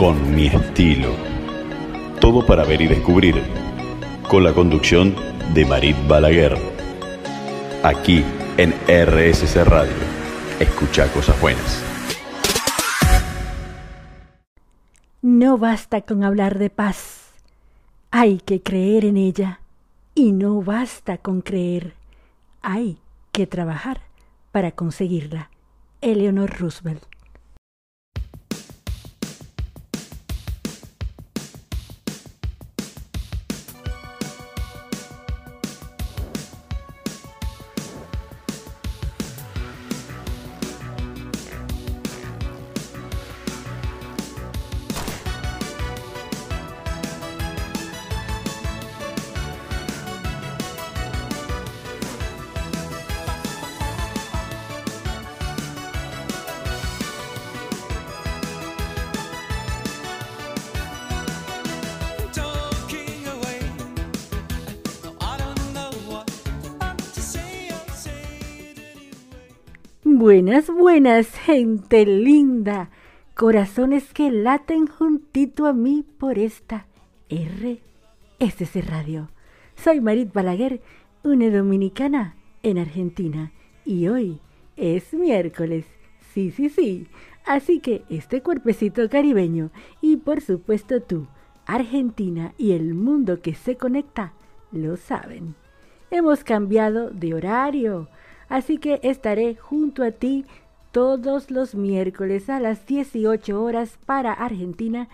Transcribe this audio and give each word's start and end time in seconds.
con 0.00 0.34
mi 0.34 0.46
estilo. 0.46 1.14
Todo 2.22 2.46
para 2.46 2.64
ver 2.64 2.80
y 2.80 2.86
descubrir. 2.86 3.42
Con 4.30 4.44
la 4.44 4.54
conducción 4.54 5.14
de 5.52 5.66
Marit 5.66 5.94
Balaguer. 6.08 6.56
Aquí 7.82 8.24
en 8.56 8.72
RSC 8.88 9.62
Radio. 9.62 9.92
Escucha 10.58 11.06
cosas 11.12 11.38
buenas. 11.38 11.84
No 15.20 15.58
basta 15.58 16.00
con 16.00 16.24
hablar 16.24 16.58
de 16.58 16.70
paz. 16.70 17.32
Hay 18.10 18.38
que 18.38 18.62
creer 18.62 19.04
en 19.04 19.18
ella. 19.18 19.60
Y 20.14 20.32
no 20.32 20.62
basta 20.62 21.18
con 21.18 21.42
creer. 21.42 21.92
Hay 22.62 22.96
que 23.32 23.46
trabajar 23.46 24.00
para 24.50 24.70
conseguirla. 24.72 25.50
Eleanor 26.00 26.58
Roosevelt. 26.58 27.02
Buenas, 70.50 70.68
buenas, 70.68 71.30
gente 71.36 72.04
linda. 72.04 72.90
Corazones 73.36 74.12
que 74.12 74.32
laten 74.32 74.88
juntito 74.88 75.66
a 75.66 75.72
mí 75.72 76.04
por 76.18 76.40
esta 76.40 76.88
RSC 77.28 78.84
Radio. 78.84 79.28
Soy 79.76 80.00
Marit 80.00 80.32
Balaguer, 80.32 80.80
una 81.22 81.50
dominicana 81.50 82.34
en 82.64 82.78
Argentina. 82.78 83.52
Y 83.84 84.08
hoy 84.08 84.40
es 84.76 85.14
miércoles. 85.14 85.86
Sí, 86.34 86.50
sí, 86.50 86.68
sí. 86.68 87.06
Así 87.46 87.78
que 87.78 88.02
este 88.08 88.42
cuerpecito 88.42 89.08
caribeño 89.08 89.70
y 90.00 90.16
por 90.16 90.40
supuesto 90.40 91.00
tú, 91.00 91.28
Argentina 91.64 92.54
y 92.58 92.72
el 92.72 92.94
mundo 92.94 93.40
que 93.40 93.54
se 93.54 93.76
conecta, 93.76 94.32
lo 94.72 94.96
saben. 94.96 95.54
Hemos 96.10 96.42
cambiado 96.42 97.10
de 97.10 97.34
horario 97.34 98.08
Así 98.50 98.78
que 98.78 98.98
estaré 99.04 99.54
junto 99.54 100.02
a 100.02 100.10
ti 100.10 100.44
todos 100.90 101.52
los 101.52 101.76
miércoles 101.76 102.50
a 102.50 102.58
las 102.58 102.84
18 102.84 103.62
horas 103.62 103.96
para 104.04 104.32
Argentina, 104.32 105.08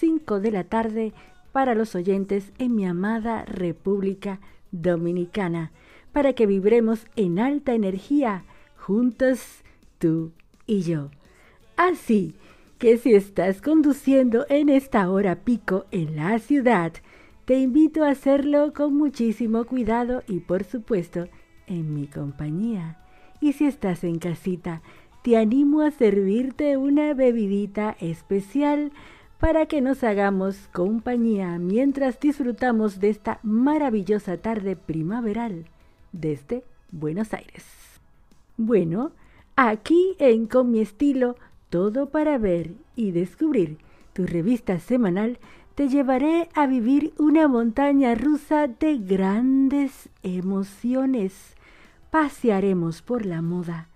5 0.00 0.40
de 0.40 0.50
la 0.50 0.64
tarde 0.64 1.12
para 1.52 1.76
los 1.76 1.94
oyentes 1.94 2.52
en 2.58 2.74
mi 2.74 2.84
amada 2.84 3.44
República 3.44 4.40
Dominicana, 4.72 5.70
para 6.12 6.32
que 6.32 6.46
vibremos 6.46 7.06
en 7.14 7.38
alta 7.38 7.74
energía 7.74 8.44
juntos 8.76 9.62
tú 9.98 10.32
y 10.66 10.82
yo. 10.82 11.10
Así 11.76 12.34
que 12.78 12.96
si 12.96 13.14
estás 13.14 13.62
conduciendo 13.62 14.46
en 14.48 14.68
esta 14.68 15.08
hora 15.08 15.36
pico 15.36 15.86
en 15.92 16.16
la 16.16 16.40
ciudad, 16.40 16.92
te 17.44 17.60
invito 17.60 18.02
a 18.02 18.10
hacerlo 18.10 18.72
con 18.72 18.96
muchísimo 18.96 19.64
cuidado 19.64 20.24
y 20.26 20.40
por 20.40 20.64
supuesto 20.64 21.28
en 21.70 21.94
mi 21.94 22.06
compañía. 22.06 22.98
Y 23.40 23.54
si 23.54 23.64
estás 23.64 24.04
en 24.04 24.18
casita, 24.18 24.82
te 25.22 25.38
animo 25.38 25.80
a 25.80 25.90
servirte 25.90 26.76
una 26.76 27.14
bebidita 27.14 27.96
especial 28.00 28.92
para 29.38 29.64
que 29.66 29.80
nos 29.80 30.04
hagamos 30.04 30.68
compañía 30.72 31.58
mientras 31.58 32.20
disfrutamos 32.20 33.00
de 33.00 33.08
esta 33.08 33.38
maravillosa 33.42 34.36
tarde 34.36 34.76
primaveral 34.76 35.64
desde 36.12 36.62
Buenos 36.92 37.32
Aires. 37.32 37.64
Bueno, 38.58 39.12
aquí 39.56 40.16
en 40.18 40.46
Con 40.46 40.70
mi 40.70 40.80
estilo, 40.80 41.36
todo 41.70 42.10
para 42.10 42.36
ver 42.36 42.72
y 42.96 43.12
descubrir 43.12 43.78
tu 44.12 44.26
revista 44.26 44.78
semanal, 44.80 45.38
te 45.74 45.88
llevaré 45.88 46.48
a 46.54 46.66
vivir 46.66 47.14
una 47.16 47.48
montaña 47.48 48.14
rusa 48.14 48.66
de 48.68 48.98
grandes 48.98 50.10
emociones 50.22 51.54
pasearemos 52.10 53.02
por 53.02 53.26
la 53.26 53.42
moda, 53.42 53.88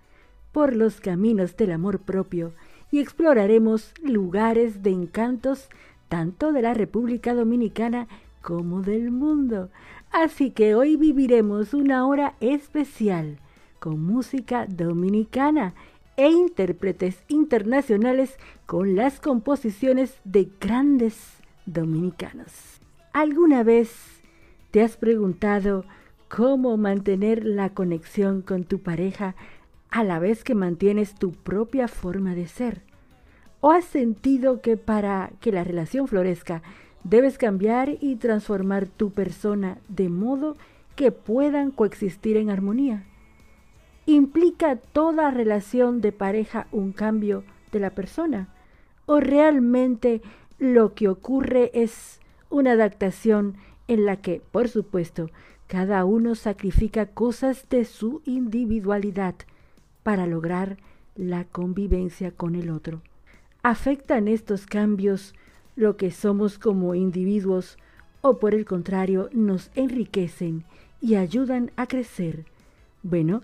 por 0.51 0.75
los 0.75 1.01
caminos 1.01 1.57
del 1.57 1.71
amor 1.71 1.99
propio 1.99 2.53
y 2.91 2.99
exploraremos 2.99 3.93
lugares 4.01 4.83
de 4.83 4.91
encantos 4.91 5.69
tanto 6.07 6.53
de 6.53 6.61
la 6.61 6.73
República 6.73 7.33
Dominicana 7.33 8.07
como 8.41 8.81
del 8.81 9.11
mundo. 9.11 9.69
Así 10.11 10.51
que 10.51 10.75
hoy 10.75 10.95
viviremos 10.95 11.73
una 11.73 12.07
hora 12.07 12.35
especial 12.39 13.39
con 13.79 14.01
música 14.01 14.65
dominicana 14.67 15.73
e 16.15 16.29
intérpretes 16.29 17.23
internacionales 17.27 18.37
con 18.65 18.95
las 18.95 19.19
composiciones 19.19 20.15
de 20.23 20.49
grandes 20.59 21.17
dominicanos. 21.65 22.79
¿Alguna 23.11 23.63
vez 23.63 23.91
te 24.71 24.81
has 24.81 24.95
preguntado 24.95 25.83
cómo 26.27 26.77
mantener 26.77 27.45
la 27.45 27.69
conexión 27.69 28.41
con 28.41 28.63
tu 28.63 28.79
pareja 28.79 29.35
a 29.89 30.03
la 30.03 30.19
vez 30.19 30.43
que 30.43 30.55
mantienes 30.55 31.15
tu 31.15 31.31
propia 31.31 31.87
forma 31.87 32.35
de 32.35 32.47
ser? 32.47 32.81
¿O 33.61 33.71
has 33.71 33.85
sentido 33.85 34.61
que 34.61 34.77
para 34.77 35.31
que 35.39 35.51
la 35.51 35.63
relación 35.63 36.07
florezca 36.07 36.61
debes 37.03 37.37
cambiar 37.37 37.97
y 38.01 38.15
transformar 38.15 38.87
tu 38.87 39.11
persona 39.11 39.77
de 39.87 40.09
modo 40.09 40.55
que 40.95 41.11
puedan 41.11 41.71
coexistir 41.71 42.37
en 42.37 42.49
armonía? 42.49 43.03
¿Implica 44.05 44.75
toda 44.75 45.31
relación 45.31 46.01
de 46.01 46.11
pareja 46.11 46.67
un 46.71 46.91
cambio 46.91 47.43
de 47.71 47.79
la 47.79 47.89
persona? 47.89 48.49
¿O 49.07 49.19
realmente 49.19 50.21
lo 50.59 50.93
que 50.93 51.07
ocurre 51.07 51.71
es 51.73 52.19
una 52.49 52.73
adaptación 52.73 53.55
en 53.87 54.05
la 54.05 54.17
que, 54.17 54.41
por 54.51 54.69
supuesto, 54.69 55.29
cada 55.67 56.05
uno 56.05 56.35
sacrifica 56.35 57.07
cosas 57.07 57.65
de 57.69 57.85
su 57.85 58.21
individualidad 58.25 59.35
para 60.03 60.27
lograr 60.27 60.77
la 61.15 61.45
convivencia 61.45 62.31
con 62.31 62.55
el 62.55 62.69
otro. 62.69 63.01
¿Afectan 63.63 64.27
estos 64.27 64.67
cambios 64.67 65.33
lo 65.75 65.97
que 65.97 66.11
somos 66.11 66.59
como 66.59 66.93
individuos 66.93 67.77
o 68.21 68.37
por 68.37 68.53
el 68.53 68.65
contrario 68.65 69.29
nos 69.33 69.71
enriquecen 69.75 70.63
y 71.01 71.15
ayudan 71.15 71.71
a 71.75 71.87
crecer? 71.87 72.45
Bueno, 73.01 73.41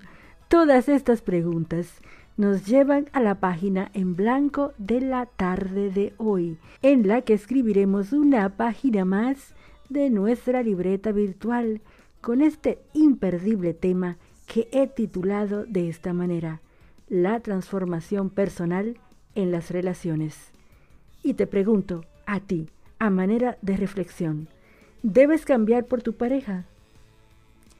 todas 0.47 0.89
estas 0.89 1.21
preguntas 1.21 2.01
nos 2.37 2.65
llevan 2.65 3.07
a 3.13 3.19
la 3.19 3.35
página 3.35 3.89
en 3.93 4.15
blanco 4.15 4.73
de 4.77 5.01
la 5.01 5.25
tarde 5.25 5.91
de 5.91 6.13
hoy, 6.17 6.57
en 6.81 7.07
la 7.07 7.21
que 7.21 7.33
escribiremos 7.33 8.13
una 8.13 8.49
página 8.49 9.05
más 9.05 9.53
de 9.89 10.09
nuestra 10.09 10.63
libreta 10.63 11.11
virtual 11.11 11.81
con 12.21 12.41
este 12.41 12.79
imperdible 12.93 13.73
tema 13.73 14.17
que 14.45 14.67
he 14.71 14.87
titulado 14.87 15.65
de 15.65 15.89
esta 15.89 16.13
manera, 16.13 16.61
la 17.09 17.39
transformación 17.39 18.29
personal 18.29 18.97
en 19.35 19.51
las 19.51 19.71
relaciones. 19.71 20.51
Y 21.23 21.33
te 21.33 21.47
pregunto, 21.47 22.05
a 22.25 22.39
ti, 22.39 22.69
a 22.99 23.09
manera 23.09 23.57
de 23.61 23.75
reflexión, 23.75 24.47
¿debes 25.03 25.45
cambiar 25.45 25.85
por 25.85 26.01
tu 26.01 26.13
pareja? 26.13 26.65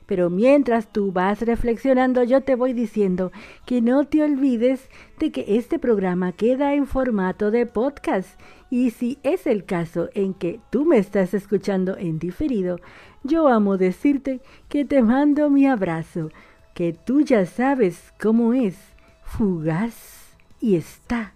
Pero 0.06 0.30
mientras 0.30 0.92
tú 0.92 1.12
vas 1.12 1.42
reflexionando, 1.42 2.24
yo 2.24 2.42
te 2.42 2.56
voy 2.56 2.74
diciendo 2.74 3.32
que 3.66 3.82
no 3.82 4.06
te 4.06 4.24
olvides 4.24 4.90
de 5.20 5.32
que 5.32 5.58
este 5.58 5.80
programa 5.80 6.32
queda 6.32 6.74
en 6.74 6.86
formato 6.86 7.52
de 7.52 7.66
podcast. 7.66 8.40
Y 8.70 8.92
si 8.92 9.20
es 9.24 9.48
el 9.48 9.66
caso 9.66 10.10
en 10.14 10.34
que 10.34 10.60
tú 10.70 10.86
me 10.86 10.98
estás 10.98 11.34
escuchando 11.34 11.98
en 11.98 12.20
diferido, 12.20 12.80
yo 13.24 13.48
amo 13.48 13.78
decirte 13.78 14.42
que 14.70 14.86
te 14.86 15.02
mando 15.02 15.50
mi 15.50 15.68
abrazo, 15.68 16.30
que 16.74 16.94
tú 16.94 17.22
ya 17.22 17.46
sabes 17.46 18.14
cómo 18.20 18.54
es, 18.54 18.78
fugaz 19.24 20.36
y 20.60 20.76
está 20.76 21.34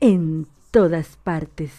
en 0.00 0.46
todas 0.70 1.16
partes. 1.16 1.72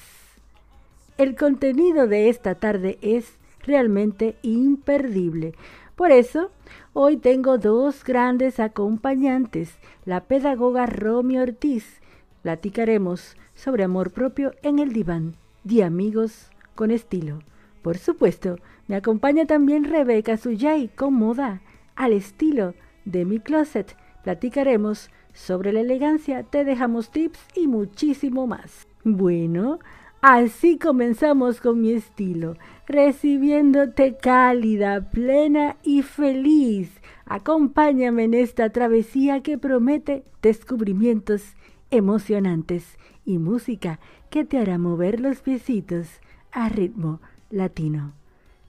El 1.17 1.35
contenido 1.35 2.07
de 2.07 2.29
esta 2.29 2.55
tarde 2.55 2.97
es 3.01 3.33
realmente 3.63 4.35
imperdible. 4.41 5.53
Por 6.01 6.11
eso, 6.11 6.49
hoy 6.93 7.17
tengo 7.17 7.59
dos 7.59 8.03
grandes 8.03 8.59
acompañantes, 8.59 9.77
la 10.03 10.21
pedagoga 10.21 10.87
Romy 10.87 11.37
Ortiz. 11.37 12.01
Platicaremos 12.41 13.37
sobre 13.53 13.83
amor 13.83 14.09
propio 14.09 14.51
en 14.63 14.79
el 14.79 14.93
diván 14.93 15.35
de 15.63 15.83
amigos 15.83 16.49
con 16.73 16.89
estilo. 16.89 17.43
Por 17.83 17.99
supuesto, 17.99 18.55
me 18.87 18.95
acompaña 18.95 19.45
también 19.45 19.83
Rebeca 19.83 20.37
Suyay 20.37 20.87
con 20.87 21.13
moda 21.13 21.61
al 21.95 22.13
estilo 22.13 22.73
de 23.05 23.23
mi 23.23 23.39
closet. 23.39 23.95
Platicaremos 24.23 25.11
sobre 25.33 25.71
la 25.71 25.81
elegancia, 25.81 26.41
te 26.41 26.65
dejamos 26.65 27.11
tips 27.11 27.39
y 27.55 27.67
muchísimo 27.67 28.47
más. 28.47 28.87
Bueno, 29.03 29.77
así 30.23 30.79
comenzamos 30.79 31.61
con 31.61 31.79
mi 31.79 31.91
estilo, 31.91 32.55
recibiéndote 32.91 34.17
cálida, 34.17 35.09
plena 35.09 35.77
y 35.83 36.01
feliz. 36.01 36.91
Acompáñame 37.25 38.25
en 38.25 38.33
esta 38.33 38.69
travesía 38.69 39.41
que 39.41 39.57
promete 39.57 40.23
descubrimientos 40.41 41.55
emocionantes 41.89 42.97
y 43.25 43.37
música 43.37 43.99
que 44.29 44.43
te 44.43 44.57
hará 44.57 44.77
mover 44.77 45.19
los 45.19 45.41
piecitos 45.41 46.07
a 46.51 46.69
ritmo 46.69 47.21
latino. 47.49 48.13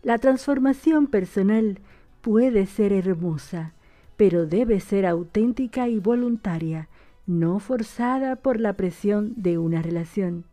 La 0.02 0.18
transformación 0.18 1.06
personal 1.06 1.78
puede 2.20 2.66
ser 2.66 2.92
hermosa, 2.92 3.72
pero 4.16 4.46
debe 4.46 4.80
ser 4.80 5.06
auténtica 5.06 5.88
y 5.88 5.98
voluntaria, 5.98 6.88
no 7.26 7.58
forzada 7.58 8.36
por 8.36 8.60
la 8.60 8.74
presión 8.74 9.32
de 9.36 9.58
una 9.58 9.82
relación. 9.82 10.44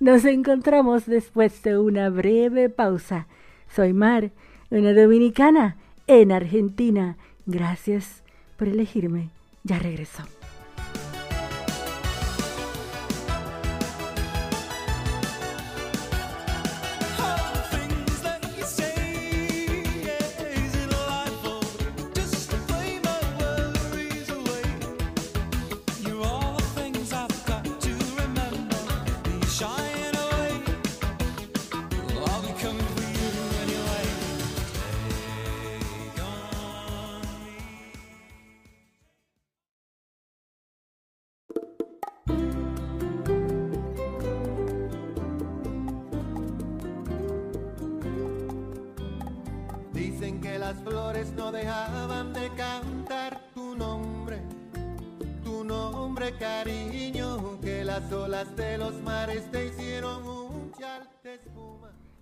Nos 0.00 0.24
encontramos 0.24 1.06
después 1.06 1.60
de 1.64 1.76
una 1.76 2.08
breve 2.08 2.68
pausa. 2.68 3.26
Soy 3.74 3.92
Mar, 3.92 4.30
una 4.70 4.92
dominicana 4.92 5.76
en 6.06 6.30
Argentina. 6.30 7.16
Gracias 7.46 8.22
por 8.56 8.68
elegirme. 8.68 9.30
Ya 9.64 9.80
regreso. 9.80 10.37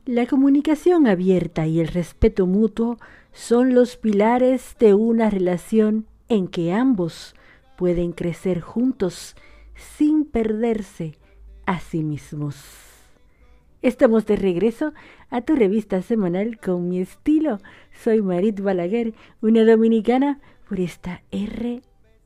La 0.07 0.27
comunicación 0.27 1.07
abierta 1.07 1.67
y 1.67 1.81
el 1.81 1.89
respeto 1.89 2.47
mutuo 2.47 2.97
son 3.33 3.75
los 3.75 3.97
pilares 3.97 4.77
de 4.79 4.95
una 4.95 5.29
relación 5.29 6.07
en 6.29 6.49
que 6.49 6.73
ambos 6.73 7.35
pueden 7.77 8.13
crecer 8.13 8.61
juntos 8.61 9.37
sin 9.75 10.25
perderse 10.25 11.19
a 11.67 11.81
sí 11.81 12.03
mismos. 12.03 12.57
Estamos 13.83 14.25
de 14.27 14.37
regreso 14.37 14.95
a 15.31 15.43
tu 15.43 15.55
revista 15.55 16.01
semanal 16.01 16.59
con 16.59 16.89
mi 16.89 17.01
estilo. 17.01 17.59
Soy 17.93 18.23
Marit 18.23 18.61
Balaguer, 18.61 19.15
una 19.43 19.65
dominicana 19.65 20.41
por 20.69 20.81
esta 20.81 21.23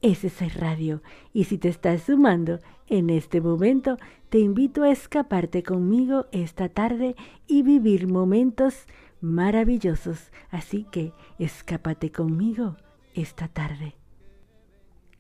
RSC 0.03 0.49
Radio. 0.57 1.03
Y 1.33 1.45
si 1.45 1.59
te 1.59 1.69
estás 1.69 2.03
sumando 2.03 2.59
en 2.89 3.11
este 3.11 3.41
momento, 3.41 3.97
te 4.29 4.39
invito 4.39 4.83
a 4.83 4.91
escaparte 4.91 5.63
conmigo 5.63 6.27
esta 6.33 6.69
tarde 6.69 7.17
y 7.47 7.63
vivir 7.63 8.07
momentos 8.07 8.87
maravillosos. 9.21 10.31
Así 10.51 10.87
que 10.91 11.13
escápate 11.39 12.11
conmigo 12.11 12.77
esta 13.15 13.49
tarde. 13.49 13.95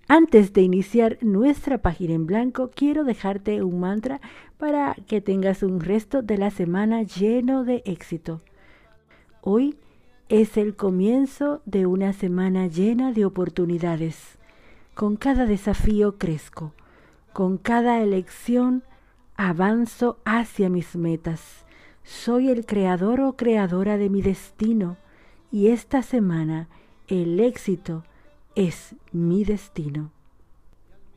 Antes 0.09 0.53
de 0.53 0.62
iniciar 0.62 1.19
nuestra 1.21 1.79
página 1.79 2.15
en 2.15 2.26
blanco, 2.26 2.71
quiero 2.75 3.05
dejarte 3.05 3.62
un 3.62 3.79
mantra 3.79 4.21
para 4.59 4.97
que 5.06 5.21
tengas 5.21 5.62
un 5.62 5.79
resto 5.79 6.21
de 6.23 6.37
la 6.37 6.50
semana 6.50 7.05
lleno 7.05 7.65
de 7.65 7.83
éxito. 7.85 8.41
Hoy 9.41 9.76
es 10.29 10.56
el 10.56 10.75
comienzo 10.75 11.62
de 11.65 11.87
una 11.87 12.12
semana 12.12 12.67
llena 12.67 13.12
de 13.12 13.25
oportunidades. 13.25 14.39
Con 15.00 15.17
cada 15.17 15.47
desafío 15.47 16.19
crezco, 16.19 16.75
con 17.32 17.56
cada 17.56 18.02
elección 18.02 18.82
avanzo 19.35 20.19
hacia 20.26 20.69
mis 20.69 20.94
metas. 20.94 21.64
Soy 22.05 22.50
el 22.50 22.67
creador 22.67 23.23
o 23.23 23.35
creadora 23.35 23.97
de 23.97 24.11
mi 24.11 24.20
destino 24.20 24.99
y 25.50 25.69
esta 25.69 26.02
semana 26.02 26.69
el 27.08 27.41
éxito 27.41 28.05
es 28.55 28.94
mi 29.11 29.43
destino. 29.43 30.12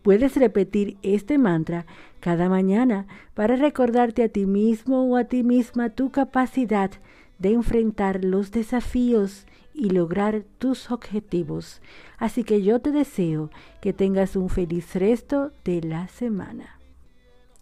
Puedes 0.02 0.38
repetir 0.38 0.96
este 1.02 1.38
mantra 1.38 1.86
cada 2.22 2.48
mañana 2.48 3.06
para 3.34 3.58
recordarte 3.58 4.24
a 4.24 4.30
ti 4.30 4.46
mismo 4.46 5.04
o 5.12 5.18
a 5.18 5.26
ti 5.26 5.44
misma 5.44 5.90
tu 5.90 6.10
capacidad 6.10 6.92
de 7.38 7.52
enfrentar 7.52 8.24
los 8.24 8.52
desafíos 8.52 9.46
y 9.74 9.90
lograr 9.90 10.44
tus 10.60 10.92
objetivos. 10.92 11.82
Así 12.18 12.44
que 12.44 12.62
yo 12.62 12.80
te 12.80 12.92
deseo 12.92 13.50
que 13.82 13.94
tengas 13.94 14.36
un 14.36 14.50
feliz 14.50 14.96
resto 14.96 15.52
de 15.66 15.82
la 15.82 16.08
semana. 16.08 16.80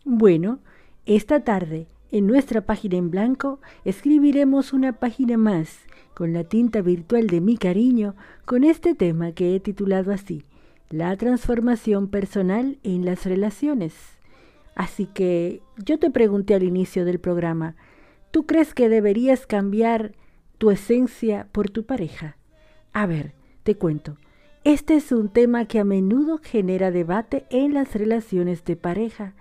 Bueno, 0.03 0.59
esta 1.05 1.43
tarde 1.43 1.87
en 2.11 2.27
nuestra 2.27 2.61
página 2.61 2.97
en 2.97 3.09
blanco 3.09 3.59
escribiremos 3.85 4.73
una 4.73 4.93
página 4.93 5.37
más 5.37 5.79
con 6.13 6.33
la 6.33 6.43
tinta 6.43 6.81
virtual 6.81 7.27
de 7.27 7.39
mi 7.39 7.57
cariño 7.57 8.15
con 8.45 8.63
este 8.63 8.93
tema 8.95 9.31
que 9.31 9.55
he 9.55 9.59
titulado 9.59 10.11
así, 10.11 10.43
la 10.89 11.15
transformación 11.15 12.09
personal 12.09 12.77
en 12.83 13.05
las 13.05 13.25
relaciones. 13.25 13.95
Así 14.75 15.05
que 15.05 15.61
yo 15.77 15.99
te 15.99 16.11
pregunté 16.11 16.53
al 16.53 16.63
inicio 16.63 17.05
del 17.05 17.19
programa, 17.19 17.75
¿tú 18.31 18.45
crees 18.45 18.73
que 18.73 18.89
deberías 18.89 19.47
cambiar 19.47 20.13
tu 20.61 20.69
esencia 20.69 21.47
por 21.51 21.71
tu 21.71 21.87
pareja? 21.87 22.37
A 22.93 23.07
ver, 23.07 23.33
te 23.63 23.75
cuento. 23.75 24.17
Este 24.63 24.95
es 24.95 25.11
un 25.11 25.29
tema 25.29 25.65
que 25.65 25.79
a 25.79 25.83
menudo 25.83 26.37
genera 26.37 26.91
debate 26.91 27.47
en 27.49 27.73
las 27.73 27.95
relaciones 27.95 28.63
de 28.63 28.75
pareja 28.75 29.33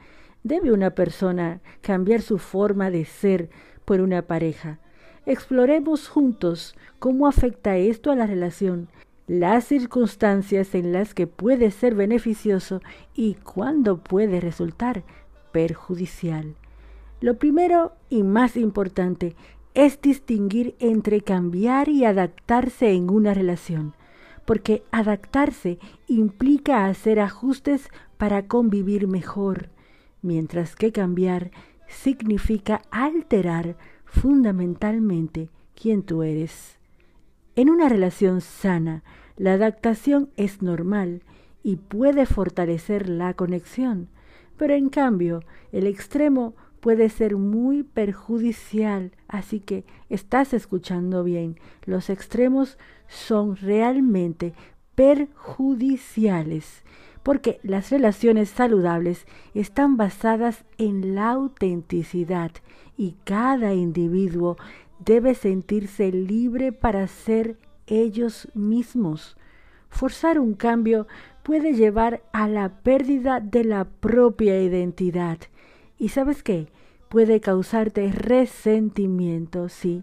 ¿Debe 0.42 0.72
una 0.72 0.90
persona 0.94 1.60
cambiar 1.82 2.22
su 2.22 2.38
forma 2.38 2.90
de 2.90 3.04
ser 3.04 3.50
por 3.84 4.00
una 4.00 4.22
pareja? 4.22 4.78
Exploremos 5.26 6.08
juntos 6.08 6.74
cómo 6.98 7.26
afecta 7.26 7.76
esto 7.76 8.10
a 8.10 8.16
la 8.16 8.26
relación, 8.26 8.88
las 9.26 9.64
circunstancias 9.64 10.74
en 10.74 10.92
las 10.92 11.12
que 11.12 11.26
puede 11.26 11.70
ser 11.70 11.94
beneficioso 11.94 12.80
y 13.14 13.34
cuándo 13.34 13.98
puede 13.98 14.40
resultar 14.40 15.04
perjudicial. 15.52 16.54
Lo 17.20 17.36
primero 17.36 17.92
y 18.08 18.22
más 18.22 18.56
importante 18.56 19.36
es 19.74 20.00
distinguir 20.00 20.74
entre 20.78 21.20
cambiar 21.20 21.88
y 21.88 22.04
adaptarse 22.04 22.92
en 22.92 23.10
una 23.10 23.34
relación, 23.34 23.94
porque 24.44 24.82
adaptarse 24.90 25.78
implica 26.08 26.86
hacer 26.86 27.20
ajustes 27.20 27.88
para 28.16 28.46
convivir 28.46 29.06
mejor, 29.06 29.68
mientras 30.22 30.76
que 30.76 30.92
cambiar 30.92 31.50
significa 31.86 32.82
alterar 32.90 33.76
fundamentalmente 34.04 35.50
quién 35.74 36.02
tú 36.02 36.22
eres. 36.22 36.78
En 37.56 37.70
una 37.70 37.88
relación 37.88 38.40
sana, 38.40 39.02
la 39.36 39.54
adaptación 39.54 40.30
es 40.36 40.62
normal 40.62 41.22
y 41.62 41.76
puede 41.76 42.26
fortalecer 42.26 43.08
la 43.08 43.34
conexión, 43.34 44.08
pero 44.56 44.74
en 44.74 44.88
cambio 44.88 45.42
el 45.72 45.86
extremo 45.86 46.54
puede 46.80 47.08
ser 47.08 47.36
muy 47.36 47.82
perjudicial, 47.82 49.12
así 49.28 49.60
que 49.60 49.84
estás 50.08 50.52
escuchando 50.54 51.24
bien, 51.24 51.58
los 51.84 52.10
extremos 52.10 52.78
son 53.06 53.56
realmente 53.56 54.54
perjudiciales 54.94 56.82
porque 57.22 57.60
las 57.62 57.90
relaciones 57.90 58.48
saludables 58.48 59.26
están 59.54 59.96
basadas 59.96 60.64
en 60.78 61.14
la 61.14 61.30
autenticidad 61.30 62.50
y 62.96 63.16
cada 63.24 63.74
individuo 63.74 64.56
debe 65.04 65.34
sentirse 65.34 66.12
libre 66.12 66.72
para 66.72 67.06
ser 67.06 67.58
ellos 67.86 68.48
mismos. 68.54 69.36
Forzar 69.88 70.38
un 70.38 70.54
cambio 70.54 71.06
puede 71.42 71.74
llevar 71.74 72.22
a 72.32 72.48
la 72.48 72.80
pérdida 72.82 73.40
de 73.40 73.64
la 73.64 73.84
propia 73.84 74.62
identidad 74.62 75.38
Y 76.00 76.08
sabes 76.08 76.42
qué? 76.42 76.66
Puede 77.10 77.40
causarte 77.40 78.10
resentimiento, 78.10 79.68
sí, 79.68 80.02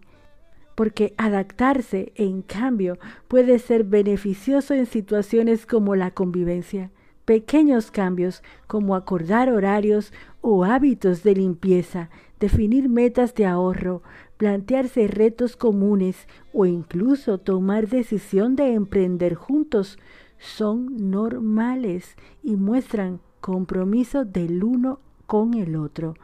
porque 0.76 1.16
adaptarse, 1.18 2.14
en 2.16 2.44
cambio, 2.44 3.00
puede 3.28 3.58
ser 3.58 3.84
beneficioso 3.84 4.76
en 4.76 4.86
situaciones 4.86 5.66
como 5.66 5.96
la 5.96 6.12
convivencia. 6.12 6.92
Pequeños 7.26 7.90
cambios 7.90 8.44
como 8.68 8.96
acordar 8.96 9.52
horarios 9.52 10.14
o 10.42 10.66
hábitos 10.66 11.24
de 11.24 11.34
limpieza, 11.34 12.12
definir 12.40 12.90
metas 12.90 13.34
de 13.34 13.48
ahorro, 13.48 14.04
plantearse 14.38 15.08
retos 15.08 15.56
comunes 15.58 16.28
o 16.54 16.68
incluso 16.68 17.40
tomar 17.40 17.88
decisión 17.88 18.56
de 18.56 18.76
emprender 18.76 19.34
juntos 19.34 19.98
son 20.38 21.10
normales 21.10 22.16
y 22.44 22.56
muestran 22.56 23.20
compromiso 23.42 24.26
del 24.26 24.64
uno 24.64 25.00
con 25.28 25.54
el 25.54 25.76
otro. 25.76 26.16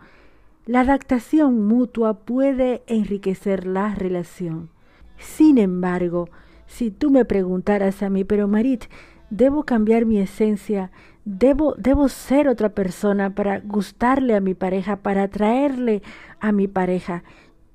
La 0.66 0.80
adaptación 0.80 1.68
mutua 1.68 2.16
puede 2.16 2.84
enriquecer 2.88 3.68
la 3.68 3.94
relación. 3.94 4.70
Sin 5.18 5.58
embargo, 5.58 6.30
si 6.66 6.90
tú 6.90 7.12
me 7.12 7.26
preguntaras 7.26 8.02
a 8.02 8.10
mí, 8.10 8.24
pero 8.24 8.48
Marit, 8.48 8.86
debo 9.30 9.64
cambiar 9.64 10.06
mi 10.06 10.20
esencia, 10.20 10.90
debo, 11.26 11.76
debo 11.78 12.08
ser 12.08 12.48
otra 12.48 12.70
persona 12.70 13.36
para 13.36 13.60
gustarle 13.60 14.36
a 14.36 14.42
mi 14.42 14.54
pareja, 14.54 14.98
para 14.98 15.24
atraerle 15.24 16.02
a 16.40 16.52
mi 16.52 16.68
pareja, 16.68 17.24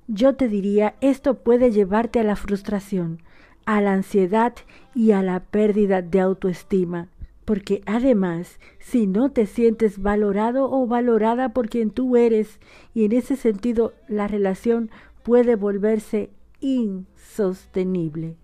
yo 0.07 0.35
te 0.35 0.49
diría, 0.49 0.95
esto 1.03 1.35
puede 1.35 1.71
llevarte 1.71 2.19
a 2.21 2.25
la 2.25 2.37
frustración, 2.37 3.23
a 3.67 3.83
la 3.83 3.93
ansiedad 3.93 4.55
y 4.95 5.13
a 5.13 5.23
la 5.23 5.41
pérdida 5.41 6.01
de 6.01 6.21
autoestima 6.21 7.09
porque 7.49 7.81
además, 7.87 8.61
si 8.79 9.07
no 9.07 9.31
te 9.31 9.47
sientes 9.47 10.03
valorado 10.03 10.71
o 10.71 10.87
valorada 10.87 11.55
por 11.55 11.71
quien 11.71 11.91
tú 11.91 12.19
eres, 12.19 12.61
y 12.93 13.07
en 13.07 13.13
ese 13.13 13.37
sentido 13.37 13.95
la 14.07 14.29
relación 14.29 14.91
puede 15.23 15.57
volverse 15.57 16.29
insostenible. 16.61 18.37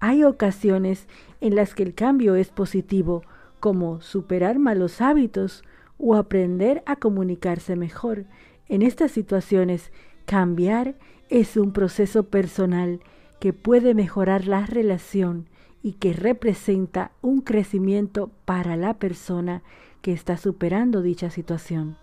Hay 0.00 0.24
ocasiones 0.24 1.06
en 1.42 1.54
las 1.54 1.74
que 1.74 1.82
el 1.82 1.92
cambio 1.92 2.34
es 2.34 2.48
positivo, 2.48 3.24
como 3.60 4.00
superar 4.00 4.58
malos 4.58 5.02
hábitos 5.02 5.62
o 5.98 6.14
aprender 6.14 6.82
a 6.86 6.96
comunicarse 6.96 7.76
mejor. 7.76 8.24
En 8.70 8.80
estas 8.80 9.10
situaciones, 9.10 9.92
cambiar 10.24 10.94
es 11.28 11.58
un 11.58 11.72
proceso 11.72 12.22
personal 12.22 13.00
que 13.38 13.52
puede 13.52 13.92
mejorar 13.92 14.46
la 14.46 14.64
relación 14.64 15.46
y 15.86 15.92
que 15.92 16.12
representa 16.12 17.12
un 17.22 17.42
crecimiento 17.42 18.32
para 18.44 18.76
la 18.76 18.94
persona 18.94 19.62
que 20.02 20.12
está 20.12 20.36
superando 20.36 21.00
dicha 21.00 21.30
situación. 21.30 21.96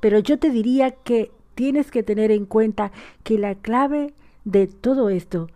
Pero 0.00 0.18
yo 0.18 0.40
te 0.40 0.50
diría 0.50 0.90
que 0.90 1.30
tienes 1.54 1.92
que 1.92 2.02
tener 2.02 2.32
en 2.32 2.44
cuenta 2.44 2.90
que 3.22 3.38
la 3.38 3.54
clave 3.54 4.14
de 4.44 4.66
todo 4.66 5.10
esto 5.10 5.46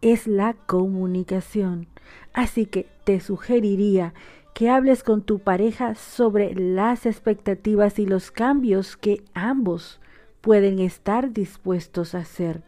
es 0.00 0.28
la 0.28 0.54
comunicación. 0.54 1.88
Así 2.34 2.66
que 2.66 2.86
te 3.02 3.18
sugeriría 3.18 4.14
que 4.54 4.70
hables 4.70 5.02
con 5.02 5.20
tu 5.20 5.40
pareja 5.40 5.96
sobre 5.96 6.54
las 6.54 7.04
expectativas 7.04 7.98
y 7.98 8.06
los 8.06 8.30
cambios 8.30 8.96
que 8.96 9.24
ambos 9.34 9.98
pueden 10.40 10.78
estar 10.78 11.32
dispuestos 11.32 12.14
a 12.14 12.18
hacer. 12.18 12.62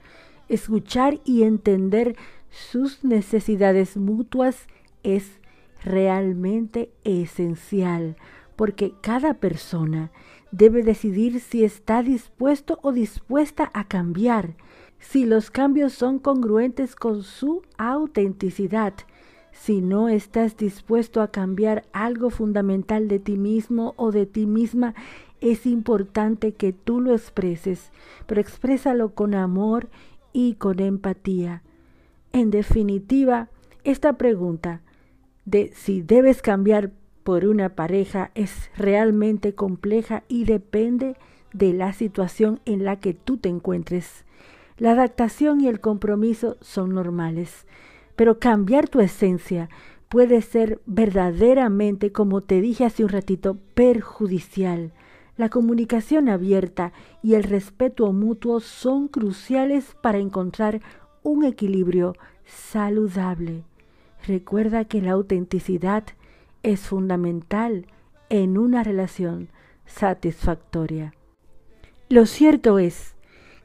Escuchar 0.49 1.20
y 1.25 1.44
entender 1.44 2.16
sus 2.50 3.04
necesidades 3.04 3.96
mutuas 3.96 4.66
es 5.02 5.40
realmente 5.84 6.90
esencial, 7.04 8.16
porque 8.56 8.94
cada 9.00 9.34
persona 9.34 10.10
debe 10.50 10.82
decidir 10.82 11.40
si 11.40 11.64
está 11.64 12.02
dispuesto 12.02 12.78
o 12.82 12.92
dispuesta 12.92 13.70
a 13.74 13.84
cambiar, 13.84 14.56
si 14.98 15.24
los 15.24 15.50
cambios 15.50 15.92
son 15.92 16.18
congruentes 16.18 16.96
con 16.96 17.22
su 17.22 17.62
autenticidad. 17.76 18.94
Si 19.52 19.80
no 19.80 20.08
estás 20.08 20.56
dispuesto 20.56 21.22
a 21.22 21.30
cambiar 21.30 21.84
algo 21.92 22.30
fundamental 22.30 23.08
de 23.08 23.18
ti 23.18 23.36
mismo 23.36 23.94
o 23.96 24.12
de 24.12 24.26
ti 24.26 24.46
misma, 24.46 24.94
es 25.40 25.66
importante 25.66 26.52
que 26.52 26.72
tú 26.72 27.00
lo 27.00 27.12
expreses, 27.12 27.90
pero 28.26 28.40
exprésalo 28.40 29.14
con 29.14 29.34
amor 29.34 29.88
y 30.32 30.54
con 30.54 30.80
empatía. 30.80 31.62
En 32.37 32.50
definitiva, 32.50 33.49
esta 33.83 34.19
pregunta 34.19 34.83
de 35.47 35.73
si 35.75 36.02
debes 36.02 36.43
cambiar 36.43 36.93
por 37.25 37.47
una 37.47 37.71
pareja 37.71 38.31
es 38.35 38.71
realmente 38.76 39.55
compleja 39.55 40.23
y 40.28 40.45
depende 40.45 41.16
de 41.55 41.73
la 41.73 41.95
situación 41.95 42.61
en 42.66 42.85
la 42.85 43.00
que 43.00 43.14
tú 43.14 43.38
te 43.38 43.49
encuentres. 43.49 44.26
La 44.76 44.90
adaptación 44.90 45.62
y 45.62 45.69
el 45.69 45.81
compromiso 45.81 46.59
son 46.61 46.90
normales, 46.90 47.66
pero 48.16 48.38
cambiar 48.38 48.87
tu 48.87 49.00
esencia 49.00 49.71
puede 50.11 50.43
ser 50.43 50.83
verdaderamente, 50.85 52.12
como 52.12 52.43
te 52.43 52.61
dije 52.61 52.85
hace 52.85 53.02
un 53.02 53.09
ratito, 53.09 53.57
perjudicial. 53.73 54.93
La 55.38 55.49
comunicación 55.49 56.28
abierta 56.28 56.93
y 57.23 57.33
el 57.33 57.45
respeto 57.45 58.12
mutuo 58.12 58.61
son 58.61 59.09
cruciales 59.09 59.97
para 60.02 60.19
encontrar 60.19 60.83
un 61.26 61.45
equilibrio 61.45 62.14
saludable. 62.45 63.64
Recuerda 64.28 64.85
que 64.85 65.02
la 65.02 65.12
autenticidad 65.12 66.04
es 66.62 66.80
fundamental 66.83 67.87
en 68.28 68.56
una 68.56 68.85
relación 68.85 69.49
satisfactoria. 69.87 71.14
Lo 72.09 72.26
cierto 72.26 72.78
es 72.78 73.16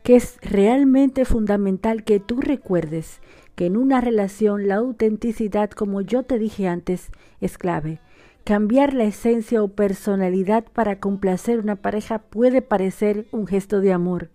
que 0.02 0.16
es 0.16 0.40
realmente 0.42 1.24
fundamental 1.24 2.04
que 2.04 2.20
tú 2.20 2.42
recuerdes 2.42 3.22
que 3.54 3.68
en 3.68 3.78
una 3.78 4.02
relación 4.02 4.68
la 4.68 4.78
autenticidad, 4.78 5.70
como 5.70 6.02
yo 6.02 6.24
te 6.24 6.40
dije 6.40 6.68
antes, 6.68 7.12
es 7.42 7.60
clave. 7.60 8.00
Cambiar 8.44 8.96
la 8.96 9.04
esencia 9.04 9.62
o 9.62 9.68
personalidad 9.68 10.64
para 10.74 11.00
complacer 11.00 11.60
una 11.60 11.76
pareja 11.76 12.24
puede 12.24 12.64
parecer 12.64 13.28
un 13.32 13.46
gesto 13.46 13.82
de 13.82 13.94
amor, 13.94 14.32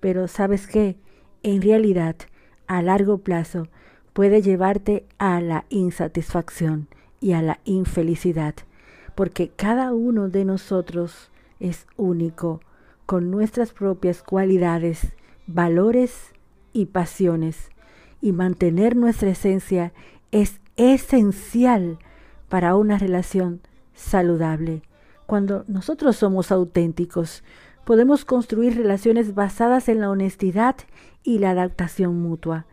pero 0.00 0.26
¿sabes 0.26 0.66
qué? 0.66 0.96
En 1.42 1.60
realidad 1.60 2.16
a 2.66 2.82
largo 2.82 3.18
plazo 3.18 3.68
puede 4.12 4.42
llevarte 4.42 5.06
a 5.18 5.40
la 5.40 5.64
insatisfacción 5.68 6.88
y 7.20 7.32
a 7.32 7.42
la 7.42 7.60
infelicidad, 7.64 8.54
porque 9.14 9.48
cada 9.48 9.92
uno 9.92 10.28
de 10.28 10.44
nosotros 10.44 11.30
es 11.60 11.86
único, 11.96 12.60
con 13.06 13.30
nuestras 13.30 13.72
propias 13.72 14.22
cualidades, 14.22 15.12
valores 15.46 16.32
y 16.72 16.86
pasiones, 16.86 17.70
y 18.20 18.32
mantener 18.32 18.96
nuestra 18.96 19.30
esencia 19.30 19.92
es 20.30 20.60
esencial 20.76 21.98
para 22.48 22.76
una 22.76 22.98
relación 22.98 23.60
saludable. 23.94 24.82
Cuando 25.26 25.64
nosotros 25.66 26.16
somos 26.16 26.52
auténticos, 26.52 27.42
podemos 27.84 28.24
construir 28.24 28.76
relaciones 28.76 29.34
basadas 29.34 29.88
en 29.88 30.00
la 30.00 30.10
honestidad 30.10 30.76
y 31.22 31.38
la 31.38 31.50
adaptación 31.50 32.20
mutua. 32.20 32.66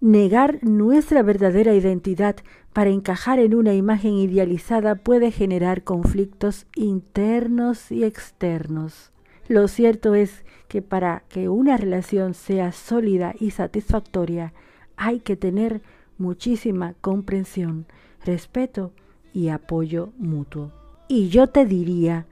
Negar 0.00 0.58
nuestra 0.62 1.22
verdadera 1.22 1.74
identidad 1.74 2.36
para 2.72 2.90
encajar 2.90 3.38
en 3.38 3.54
una 3.54 3.74
imagen 3.74 4.14
idealizada 4.14 4.96
puede 4.96 5.30
generar 5.30 5.82
conflictos 5.82 6.66
internos 6.74 7.90
y 7.90 8.04
externos. 8.04 9.12
Lo 9.48 9.68
cierto 9.68 10.14
es 10.14 10.44
que 10.68 10.82
para 10.82 11.24
que 11.28 11.48
una 11.48 11.76
relación 11.76 12.34
sea 12.34 12.72
sólida 12.72 13.34
y 13.38 13.50
satisfactoria 13.50 14.52
hay 14.96 15.20
que 15.20 15.36
tener 15.36 15.82
muchísima 16.18 16.94
comprensión, 17.00 17.86
respeto 18.24 18.92
y 19.32 19.48
apoyo 19.48 20.12
mutuo. 20.18 20.72
Y 21.08 21.28
yo 21.28 21.48
te 21.48 21.66
diría 21.66 22.26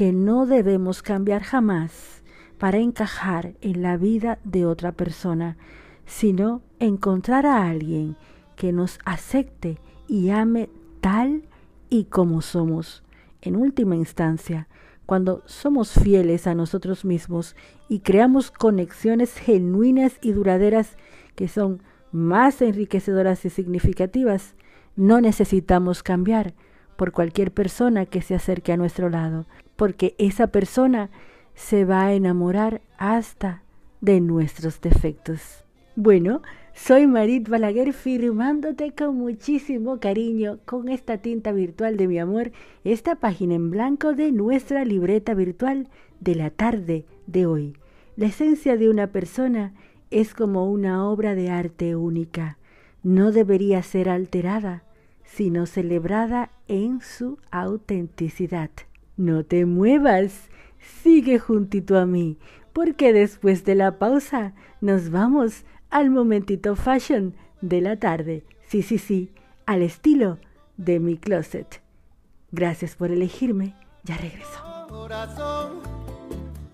que 0.00 0.14
no 0.14 0.46
debemos 0.46 1.02
cambiar 1.02 1.42
jamás 1.42 2.22
para 2.56 2.78
encajar 2.78 3.52
en 3.60 3.82
la 3.82 3.98
vida 3.98 4.38
de 4.44 4.64
otra 4.64 4.92
persona, 4.92 5.58
sino 6.06 6.62
encontrar 6.78 7.44
a 7.44 7.68
alguien 7.68 8.16
que 8.56 8.72
nos 8.72 8.98
acepte 9.04 9.78
y 10.08 10.30
ame 10.30 10.70
tal 11.02 11.42
y 11.90 12.04
como 12.04 12.40
somos. 12.40 13.02
En 13.42 13.56
última 13.56 13.94
instancia, 13.94 14.68
cuando 15.04 15.42
somos 15.44 15.92
fieles 15.92 16.46
a 16.46 16.54
nosotros 16.54 17.04
mismos 17.04 17.54
y 17.90 17.98
creamos 17.98 18.50
conexiones 18.50 19.34
genuinas 19.34 20.16
y 20.22 20.32
duraderas 20.32 20.96
que 21.34 21.46
son 21.46 21.82
más 22.10 22.62
enriquecedoras 22.62 23.44
y 23.44 23.50
significativas, 23.50 24.54
no 24.96 25.20
necesitamos 25.20 26.02
cambiar 26.02 26.54
por 26.96 27.12
cualquier 27.12 27.52
persona 27.52 28.06
que 28.06 28.22
se 28.22 28.34
acerque 28.34 28.72
a 28.72 28.78
nuestro 28.78 29.10
lado, 29.10 29.46
porque 29.80 30.14
esa 30.18 30.48
persona 30.48 31.08
se 31.54 31.86
va 31.86 32.04
a 32.04 32.12
enamorar 32.12 32.82
hasta 32.98 33.62
de 34.02 34.20
nuestros 34.20 34.82
defectos. 34.82 35.64
Bueno, 35.96 36.42
soy 36.74 37.06
Marit 37.06 37.48
Balaguer 37.48 37.94
firmándote 37.94 38.92
con 38.92 39.16
muchísimo 39.16 39.98
cariño 39.98 40.58
con 40.66 40.90
esta 40.90 41.16
tinta 41.16 41.52
virtual 41.52 41.96
de 41.96 42.08
mi 42.08 42.18
amor, 42.18 42.52
esta 42.84 43.14
página 43.14 43.54
en 43.54 43.70
blanco 43.70 44.12
de 44.12 44.32
nuestra 44.32 44.84
libreta 44.84 45.32
virtual 45.32 45.88
de 46.20 46.34
la 46.34 46.50
tarde 46.50 47.06
de 47.26 47.46
hoy. 47.46 47.72
La 48.16 48.26
esencia 48.26 48.76
de 48.76 48.90
una 48.90 49.06
persona 49.06 49.72
es 50.10 50.34
como 50.34 50.70
una 50.70 51.08
obra 51.08 51.34
de 51.34 51.48
arte 51.48 51.96
única. 51.96 52.58
No 53.02 53.32
debería 53.32 53.82
ser 53.82 54.10
alterada, 54.10 54.84
sino 55.24 55.64
celebrada 55.64 56.50
en 56.68 57.00
su 57.00 57.38
autenticidad. 57.50 58.68
No 59.20 59.44
te 59.44 59.66
muevas, 59.66 60.48
sigue 61.02 61.38
juntito 61.38 61.98
a 61.98 62.06
mí, 62.06 62.38
porque 62.72 63.12
después 63.12 63.66
de 63.66 63.74
la 63.74 63.98
pausa 63.98 64.54
nos 64.80 65.10
vamos 65.10 65.66
al 65.90 66.08
momentito 66.08 66.74
fashion 66.74 67.34
de 67.60 67.82
la 67.82 67.96
tarde. 67.98 68.44
Sí, 68.66 68.80
sí, 68.80 68.96
sí, 68.96 69.30
al 69.66 69.82
estilo 69.82 70.38
de 70.78 71.00
mi 71.00 71.18
closet. 71.18 71.82
Gracias 72.50 72.96
por 72.96 73.10
elegirme, 73.10 73.74
ya 74.04 74.16
regreso. 74.16 74.58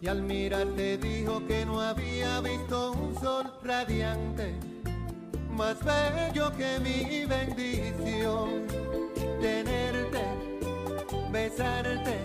y 0.00 0.07
al 0.07 0.29
dijo 1.00 1.45
que 1.49 1.67
no 1.67 1.81
había 1.81 2.41
visto 2.43 2.93
un 2.93 3.12
sol 3.17 3.53
radiante, 3.65 4.55
más 5.50 5.79
bello 5.85 6.53
que 6.57 6.79
mi 6.79 7.25
bendición. 7.26 8.69
Tenerte, 9.41 10.36
besarte, 11.37 12.16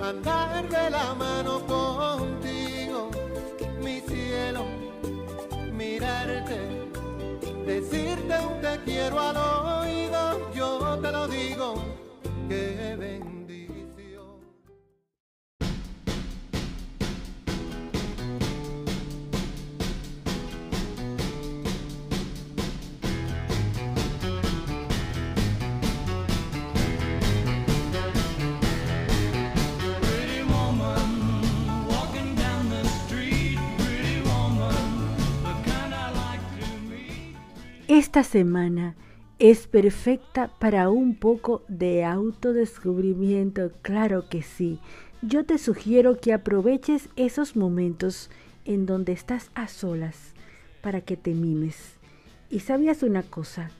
andar 0.00 0.68
de 0.68 0.90
la 0.90 1.14
mano 1.14 1.54
contigo, 1.74 3.10
mi 3.84 4.00
cielo, 4.00 4.64
mirarte 5.72 6.58
decirte 7.64 8.34
un 8.50 8.60
te 8.60 8.74
quiero 8.84 9.20
al 9.20 9.36
oído, 9.36 10.52
yo 10.52 10.98
te 11.00 11.12
lo 11.12 11.28
digo, 11.28 11.74
que 12.48 12.96
ven. 12.98 13.29
Esta 37.90 38.22
semana 38.22 38.94
es 39.40 39.66
perfecta 39.66 40.52
para 40.60 40.90
un 40.90 41.16
poco 41.16 41.64
de 41.66 42.04
autodescubrimiento, 42.04 43.72
claro 43.82 44.28
que 44.28 44.42
sí. 44.42 44.78
Yo 45.22 45.44
te 45.44 45.58
sugiero 45.58 46.20
que 46.20 46.32
aproveches 46.32 47.08
esos 47.16 47.56
momentos 47.56 48.30
en 48.64 48.86
donde 48.86 49.10
estás 49.10 49.50
a 49.56 49.66
solas 49.66 50.34
para 50.82 51.00
que 51.00 51.16
te 51.16 51.34
mimes. 51.34 51.96
Y 52.48 52.60
sabías 52.60 53.02
una 53.02 53.24
cosa, 53.24 53.72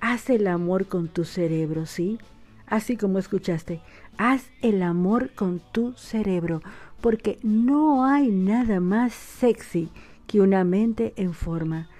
haz 0.00 0.30
el 0.30 0.46
amor 0.46 0.86
con 0.86 1.08
tu 1.08 1.26
cerebro, 1.26 1.84
¿sí? 1.84 2.18
Así 2.64 2.96
como 2.96 3.18
escuchaste, 3.18 3.82
haz 4.16 4.46
el 4.62 4.82
amor 4.82 5.32
con 5.34 5.60
tu 5.70 5.92
cerebro, 5.98 6.62
porque 7.02 7.38
no 7.42 8.06
hay 8.06 8.30
nada 8.30 8.80
más 8.80 9.12
sexy 9.12 9.90
que 10.26 10.40
una 10.40 10.64
mente 10.64 11.12
en 11.16 11.34
forma. 11.34 11.90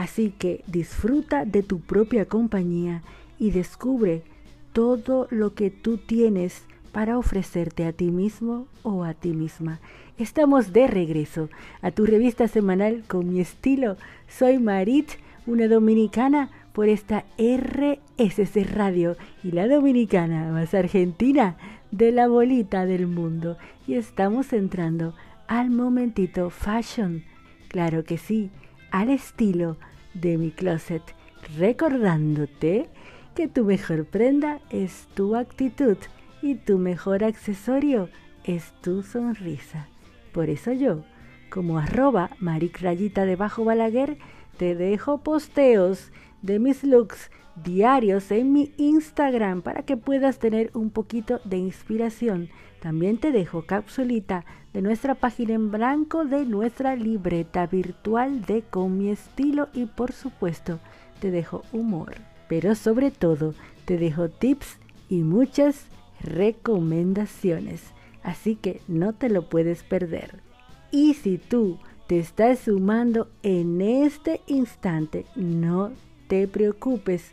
Así 0.00 0.30
que 0.30 0.64
disfruta 0.66 1.44
de 1.44 1.62
tu 1.62 1.80
propia 1.80 2.24
compañía 2.24 3.02
y 3.38 3.50
descubre 3.50 4.22
todo 4.72 5.28
lo 5.28 5.52
que 5.52 5.70
tú 5.70 5.98
tienes 5.98 6.62
para 6.90 7.18
ofrecerte 7.18 7.84
a 7.84 7.92
ti 7.92 8.10
mismo 8.10 8.66
o 8.82 9.04
a 9.04 9.12
ti 9.12 9.34
misma. 9.34 9.78
Estamos 10.16 10.72
de 10.72 10.86
regreso 10.86 11.50
a 11.82 11.90
tu 11.90 12.06
revista 12.06 12.48
semanal 12.48 13.04
con 13.08 13.30
mi 13.30 13.40
estilo. 13.40 13.98
Soy 14.26 14.58
Marit, 14.58 15.10
una 15.46 15.68
dominicana 15.68 16.48
por 16.72 16.88
esta 16.88 17.26
RSC 17.36 18.72
Radio 18.72 19.18
y 19.44 19.50
la 19.50 19.68
dominicana 19.68 20.50
más 20.50 20.72
argentina 20.72 21.58
de 21.90 22.10
la 22.10 22.26
bolita 22.26 22.86
del 22.86 23.06
mundo. 23.06 23.58
Y 23.86 23.96
estamos 23.96 24.54
entrando 24.54 25.12
al 25.46 25.68
momentito 25.68 26.48
fashion. 26.48 27.22
Claro 27.68 28.02
que 28.02 28.16
sí 28.16 28.50
al 28.90 29.10
estilo 29.10 29.76
de 30.14 30.38
mi 30.38 30.50
closet, 30.50 31.02
recordándote 31.58 32.88
que 33.34 33.48
tu 33.48 33.64
mejor 33.64 34.04
prenda 34.04 34.60
es 34.70 35.08
tu 35.14 35.36
actitud 35.36 35.96
y 36.42 36.56
tu 36.56 36.78
mejor 36.78 37.24
accesorio 37.24 38.08
es 38.44 38.72
tu 38.80 39.02
sonrisa. 39.02 39.88
Por 40.32 40.48
eso 40.48 40.72
yo, 40.72 41.04
como 41.50 41.78
arroba 41.78 42.30
maricrayita 42.38 43.24
de 43.24 43.36
bajo 43.36 43.64
balaguer, 43.64 44.18
te 44.56 44.74
dejo 44.74 45.18
posteos 45.18 46.12
de 46.42 46.58
mis 46.58 46.84
looks 46.84 47.30
diarios 47.64 48.30
en 48.30 48.52
mi 48.52 48.72
Instagram 48.76 49.62
para 49.62 49.82
que 49.82 49.96
puedas 49.96 50.38
tener 50.38 50.70
un 50.74 50.90
poquito 50.90 51.40
de 51.44 51.58
inspiración. 51.58 52.48
También 52.80 53.18
te 53.18 53.30
dejo 53.30 53.62
capsulita 53.62 54.44
de 54.72 54.80
nuestra 54.80 55.14
página 55.14 55.54
en 55.54 55.70
blanco 55.70 56.24
de 56.24 56.46
nuestra 56.46 56.96
libreta 56.96 57.66
virtual 57.66 58.42
de 58.42 58.62
Con 58.62 58.98
mi 58.98 59.10
estilo 59.10 59.68
y 59.74 59.84
por 59.84 60.12
supuesto 60.12 60.80
te 61.20 61.30
dejo 61.30 61.62
humor. 61.72 62.14
Pero 62.48 62.74
sobre 62.74 63.10
todo 63.10 63.54
te 63.84 63.98
dejo 63.98 64.28
tips 64.28 64.78
y 65.08 65.22
muchas 65.22 65.86
recomendaciones. 66.20 67.82
Así 68.22 68.56
que 68.56 68.80
no 68.88 69.12
te 69.12 69.28
lo 69.28 69.48
puedes 69.48 69.82
perder. 69.82 70.40
Y 70.90 71.14
si 71.14 71.38
tú 71.38 71.78
te 72.06 72.18
estás 72.18 72.60
sumando 72.60 73.28
en 73.42 73.80
este 73.80 74.40
instante, 74.46 75.26
no 75.36 75.92
te 76.28 76.48
preocupes 76.48 77.32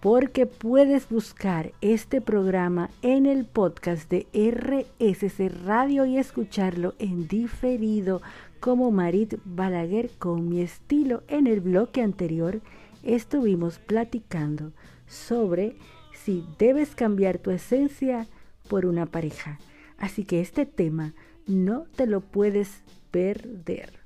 porque 0.00 0.46
puedes 0.46 1.08
buscar 1.08 1.72
este 1.80 2.20
programa 2.20 2.90
en 3.02 3.26
el 3.26 3.44
podcast 3.44 4.10
de 4.10 4.26
RSC 4.32 5.48
Radio 5.64 6.04
y 6.04 6.18
escucharlo 6.18 6.94
en 6.98 7.28
diferido 7.28 8.20
como 8.60 8.90
Marit 8.90 9.34
Balaguer 9.44 10.10
con 10.18 10.48
mi 10.48 10.60
estilo. 10.60 11.22
En 11.28 11.46
el 11.46 11.60
bloque 11.60 12.02
anterior 12.02 12.60
estuvimos 13.02 13.78
platicando 13.78 14.72
sobre 15.06 15.76
si 16.12 16.44
debes 16.58 16.94
cambiar 16.94 17.38
tu 17.38 17.50
esencia 17.50 18.26
por 18.68 18.86
una 18.86 19.06
pareja. 19.06 19.58
Así 19.98 20.24
que 20.24 20.40
este 20.40 20.66
tema 20.66 21.14
no 21.46 21.84
te 21.96 22.06
lo 22.06 22.20
puedes 22.20 22.82
perder. 23.10 24.00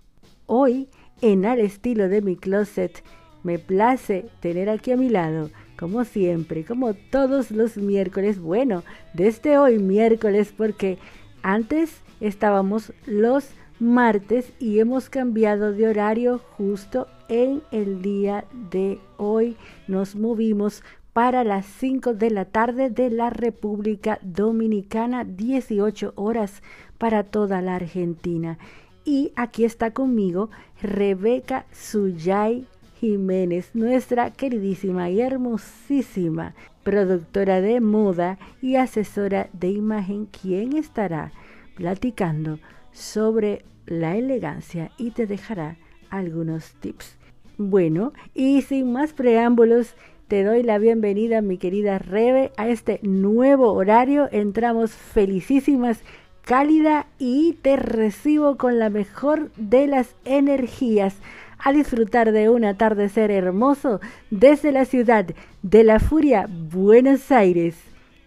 Hoy, 0.46 0.88
en 1.20 1.46
Al 1.46 1.58
estilo 1.58 2.08
de 2.08 2.22
mi 2.22 2.36
closet, 2.36 3.02
me 3.42 3.58
place 3.58 4.26
tener 4.40 4.68
aquí 4.68 4.92
a 4.92 4.96
mi 4.96 5.08
lado, 5.08 5.50
como 5.80 6.04
siempre, 6.04 6.66
como 6.66 6.92
todos 6.92 7.50
los 7.50 7.78
miércoles, 7.78 8.38
bueno, 8.38 8.84
desde 9.14 9.56
hoy 9.56 9.78
miércoles 9.78 10.52
porque 10.54 10.98
antes 11.42 12.02
estábamos 12.20 12.92
los 13.06 13.48
martes 13.78 14.52
y 14.58 14.80
hemos 14.80 15.08
cambiado 15.08 15.72
de 15.72 15.88
horario 15.88 16.38
justo 16.58 17.06
en 17.30 17.62
el 17.72 18.02
día 18.02 18.44
de 18.70 19.00
hoy. 19.16 19.56
Nos 19.88 20.16
movimos 20.16 20.82
para 21.14 21.44
las 21.44 21.64
5 21.64 22.12
de 22.12 22.28
la 22.28 22.44
tarde 22.44 22.90
de 22.90 23.08
la 23.08 23.30
República 23.30 24.18
Dominicana, 24.20 25.24
18 25.24 26.12
horas 26.14 26.62
para 26.98 27.24
toda 27.24 27.62
la 27.62 27.76
Argentina. 27.76 28.58
Y 29.06 29.32
aquí 29.34 29.64
está 29.64 29.92
conmigo 29.94 30.50
Rebeca 30.82 31.64
Suyay 31.72 32.66
Jiménez, 33.00 33.70
nuestra 33.72 34.30
queridísima 34.30 35.08
y 35.08 35.22
hermosísima 35.22 36.54
productora 36.82 37.62
de 37.62 37.80
moda 37.80 38.38
y 38.60 38.76
asesora 38.76 39.48
de 39.54 39.70
imagen, 39.70 40.26
quien 40.26 40.76
estará 40.76 41.32
platicando 41.76 42.58
sobre 42.92 43.64
la 43.86 44.18
elegancia 44.18 44.90
y 44.98 45.12
te 45.12 45.26
dejará 45.26 45.78
algunos 46.10 46.74
tips. 46.80 47.16
Bueno, 47.56 48.12
y 48.34 48.60
sin 48.60 48.92
más 48.92 49.14
preámbulos, 49.14 49.94
te 50.28 50.44
doy 50.44 50.62
la 50.62 50.76
bienvenida, 50.76 51.40
mi 51.40 51.56
querida 51.56 51.98
Rebe, 51.98 52.52
a 52.58 52.68
este 52.68 53.00
nuevo 53.02 53.72
horario. 53.72 54.28
Entramos 54.30 54.90
felicísimas, 54.90 56.02
cálida 56.42 57.06
y 57.18 57.54
te 57.62 57.76
recibo 57.76 58.58
con 58.58 58.78
la 58.78 58.90
mejor 58.90 59.50
de 59.56 59.86
las 59.86 60.14
energías 60.26 61.16
a 61.62 61.72
disfrutar 61.72 62.32
de 62.32 62.48
un 62.48 62.64
atardecer 62.64 63.30
hermoso 63.30 64.00
desde 64.30 64.72
la 64.72 64.84
ciudad 64.84 65.26
de 65.62 65.84
la 65.84 66.00
furia, 66.00 66.46
Buenos 66.48 67.30
Aires. 67.30 67.76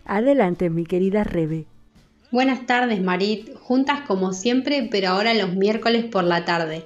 Adelante, 0.05 0.69
mi 0.69 0.85
querida 0.85 1.23
Rebe. 1.23 1.65
Buenas 2.31 2.65
tardes, 2.65 3.01
Marit. 3.01 3.53
Juntas 3.55 4.01
como 4.07 4.33
siempre, 4.33 4.87
pero 4.89 5.09
ahora 5.09 5.33
los 5.33 5.55
miércoles 5.55 6.05
por 6.05 6.23
la 6.23 6.45
tarde. 6.45 6.83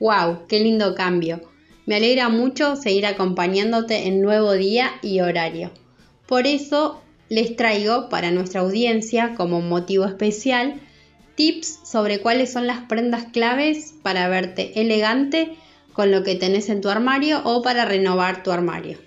¡Wow! 0.00 0.46
¡Qué 0.48 0.60
lindo 0.60 0.94
cambio! 0.94 1.40
Me 1.86 1.96
alegra 1.96 2.28
mucho 2.28 2.76
seguir 2.76 3.06
acompañándote 3.06 4.06
en 4.06 4.22
nuevo 4.22 4.52
día 4.52 4.92
y 5.02 5.20
horario. 5.20 5.70
Por 6.26 6.46
eso 6.46 7.02
les 7.28 7.56
traigo 7.56 8.08
para 8.08 8.30
nuestra 8.30 8.60
audiencia 8.60 9.34
como 9.34 9.60
motivo 9.60 10.04
especial 10.04 10.80
Tips 11.34 11.80
sobre 11.84 12.20
cuáles 12.20 12.52
son 12.52 12.66
las 12.66 12.82
prendas 12.82 13.24
claves 13.32 13.94
para 14.02 14.28
verte 14.28 14.80
elegante 14.80 15.56
con 15.94 16.10
lo 16.10 16.22
que 16.22 16.34
tenés 16.34 16.68
en 16.68 16.82
tu 16.82 16.90
armario 16.90 17.40
o 17.44 17.62
para 17.62 17.86
renovar 17.86 18.42
tu 18.42 18.50
armario. 18.50 18.98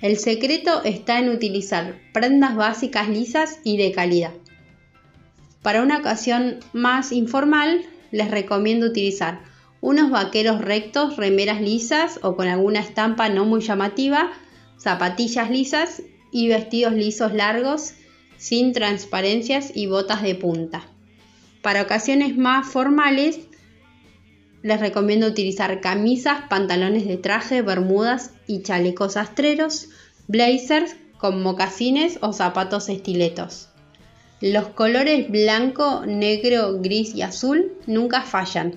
El 0.00 0.16
secreto 0.16 0.82
está 0.82 1.18
en 1.18 1.28
utilizar 1.28 2.00
prendas 2.14 2.56
básicas 2.56 3.08
lisas 3.08 3.60
y 3.62 3.76
de 3.76 3.92
calidad. 3.92 4.32
Para 5.60 5.82
una 5.82 5.98
ocasión 5.98 6.60
más 6.72 7.12
informal, 7.12 7.82
les 8.10 8.30
recomiendo 8.30 8.86
utilizar 8.86 9.42
unos 9.80 10.10
vaqueros 10.10 10.60
rectos, 10.60 11.16
remeras 11.16 11.60
lisas 11.60 12.20
o 12.22 12.36
con 12.36 12.48
alguna 12.48 12.80
estampa 12.80 13.28
no 13.28 13.44
muy 13.44 13.60
llamativa, 13.60 14.32
zapatillas 14.78 15.50
lisas 15.50 16.02
y 16.32 16.48
vestidos 16.48 16.94
lisos 16.94 17.34
largos 17.34 17.94
sin 18.36 18.72
transparencias 18.72 19.70
y 19.74 19.86
botas 19.86 20.22
de 20.22 20.34
punta. 20.34 20.82
Para 21.62 21.82
ocasiones 21.82 22.36
más 22.36 22.66
formales, 22.66 23.40
les 24.62 24.80
recomiendo 24.80 25.26
utilizar 25.26 25.80
camisas, 25.80 26.42
pantalones 26.48 27.06
de 27.06 27.16
traje, 27.16 27.62
bermudas 27.62 28.30
y 28.46 28.62
chalecos 28.62 29.16
astreros, 29.16 29.88
blazers 30.28 30.96
con 31.18 31.42
mocasines 31.42 32.18
o 32.20 32.32
zapatos 32.32 32.88
estiletos. 32.88 33.68
Los 34.40 34.68
colores 34.68 35.30
blanco, 35.30 36.04
negro, 36.06 36.80
gris 36.80 37.14
y 37.14 37.22
azul 37.22 37.72
nunca 37.86 38.22
fallan. 38.22 38.74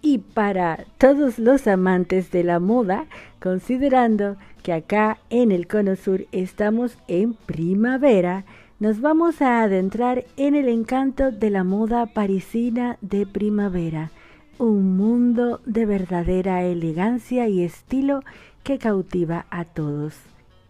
Y 0.00 0.18
para 0.18 0.84
todos 0.98 1.38
los 1.38 1.66
amantes 1.66 2.30
de 2.30 2.44
la 2.44 2.60
moda, 2.60 3.06
considerando 3.40 4.36
que 4.62 4.72
acá 4.72 5.18
en 5.30 5.50
el 5.50 5.66
Cono 5.66 5.96
Sur 5.96 6.26
estamos 6.30 6.98
en 7.08 7.34
primavera, 7.34 8.44
nos 8.80 9.00
vamos 9.00 9.42
a 9.42 9.62
adentrar 9.62 10.24
en 10.36 10.54
el 10.54 10.68
encanto 10.68 11.32
de 11.32 11.50
la 11.50 11.64
moda 11.64 12.06
parisina 12.06 12.96
de 13.00 13.26
primavera, 13.26 14.12
un 14.58 14.96
mundo 14.96 15.60
de 15.66 15.84
verdadera 15.84 16.62
elegancia 16.62 17.48
y 17.48 17.62
estilo 17.62 18.22
que 18.62 18.78
cautiva 18.78 19.46
a 19.50 19.64
todos. 19.64 20.14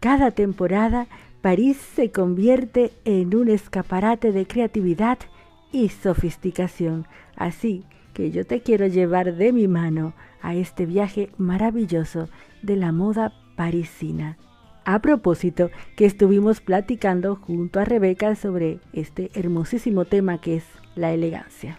Cada 0.01 0.31
temporada, 0.31 1.07
París 1.41 1.77
se 1.77 2.11
convierte 2.11 2.93
en 3.05 3.35
un 3.37 3.49
escaparate 3.49 4.33
de 4.33 4.47
creatividad 4.47 5.19
y 5.71 5.89
sofisticación, 5.89 7.07
así 7.37 7.85
que 8.13 8.33
yo 8.33 8.45
te 8.45 8.61
quiero 8.61 8.87
llevar 8.87 9.37
de 9.37 9.53
mi 9.53 9.69
mano 9.69 10.15
a 10.43 10.57
este 10.57 10.87
viaje 10.87 11.31
maravilloso 11.37 12.29
de 12.63 12.77
la 12.77 12.91
moda 12.91 13.33
parisina. 13.57 14.37
A 14.85 15.01
propósito, 15.01 15.71
que 15.97 16.07
estuvimos 16.07 16.61
platicando 16.61 17.37
junto 17.37 17.79
a 17.79 17.85
Rebeca 17.85 18.35
sobre 18.35 18.81
este 18.93 19.31
hermosísimo 19.35 20.07
tema 20.07 20.41
que 20.41 20.57
es 20.57 20.65
la 20.97 21.13
elegancia. 21.13 21.79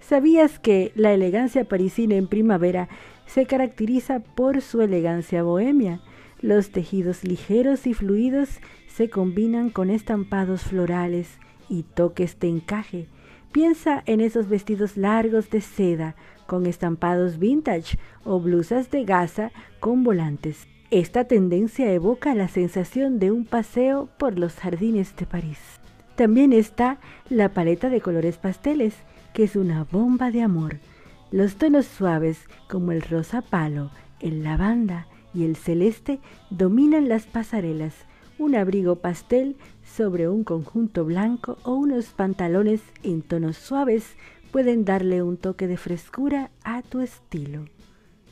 ¿Sabías 0.00 0.58
que 0.58 0.90
la 0.94 1.12
elegancia 1.12 1.64
parisina 1.64 2.14
en 2.16 2.28
primavera 2.28 2.88
se 3.26 3.46
caracteriza 3.46 4.20
por 4.20 4.62
su 4.62 4.80
elegancia 4.80 5.42
bohemia? 5.42 6.00
Los 6.40 6.70
tejidos 6.70 7.24
ligeros 7.24 7.86
y 7.86 7.94
fluidos 7.94 8.60
se 8.88 9.08
combinan 9.08 9.70
con 9.70 9.88
estampados 9.90 10.62
florales 10.62 11.38
y 11.68 11.82
toques 11.82 12.38
de 12.38 12.48
encaje. 12.48 13.08
Piensa 13.52 14.02
en 14.04 14.20
esos 14.20 14.48
vestidos 14.48 14.98
largos 14.98 15.48
de 15.48 15.62
seda 15.62 16.14
con 16.46 16.66
estampados 16.66 17.38
vintage 17.38 17.98
o 18.24 18.38
blusas 18.38 18.90
de 18.90 19.04
gasa 19.04 19.50
con 19.80 20.04
volantes. 20.04 20.68
Esta 20.90 21.24
tendencia 21.24 21.90
evoca 21.90 22.34
la 22.34 22.48
sensación 22.48 23.18
de 23.18 23.32
un 23.32 23.44
paseo 23.44 24.08
por 24.18 24.38
los 24.38 24.54
jardines 24.56 25.16
de 25.16 25.26
París. 25.26 25.58
También 26.16 26.52
está 26.52 26.98
la 27.28 27.48
paleta 27.48 27.88
de 27.88 28.00
colores 28.00 28.36
pasteles, 28.36 28.94
que 29.32 29.44
es 29.44 29.56
una 29.56 29.84
bomba 29.84 30.30
de 30.30 30.42
amor. 30.42 30.78
Los 31.30 31.56
tonos 31.56 31.86
suaves, 31.86 32.46
como 32.68 32.92
el 32.92 33.02
rosa 33.02 33.42
palo, 33.42 33.90
el 34.20 34.44
lavanda 34.44 35.08
y 35.36 35.44
el 35.44 35.56
celeste, 35.56 36.18
dominan 36.50 37.08
las 37.08 37.26
pasarelas. 37.26 37.94
Un 38.38 38.54
abrigo 38.54 38.96
pastel 38.96 39.56
sobre 39.84 40.28
un 40.28 40.44
conjunto 40.44 41.04
blanco 41.04 41.58
o 41.62 41.74
unos 41.74 42.06
pantalones 42.06 42.80
en 43.02 43.22
tonos 43.22 43.56
suaves 43.56 44.16
pueden 44.50 44.84
darle 44.84 45.22
un 45.22 45.36
toque 45.36 45.68
de 45.68 45.76
frescura 45.76 46.50
a 46.64 46.82
tu 46.82 47.00
estilo. 47.00 47.66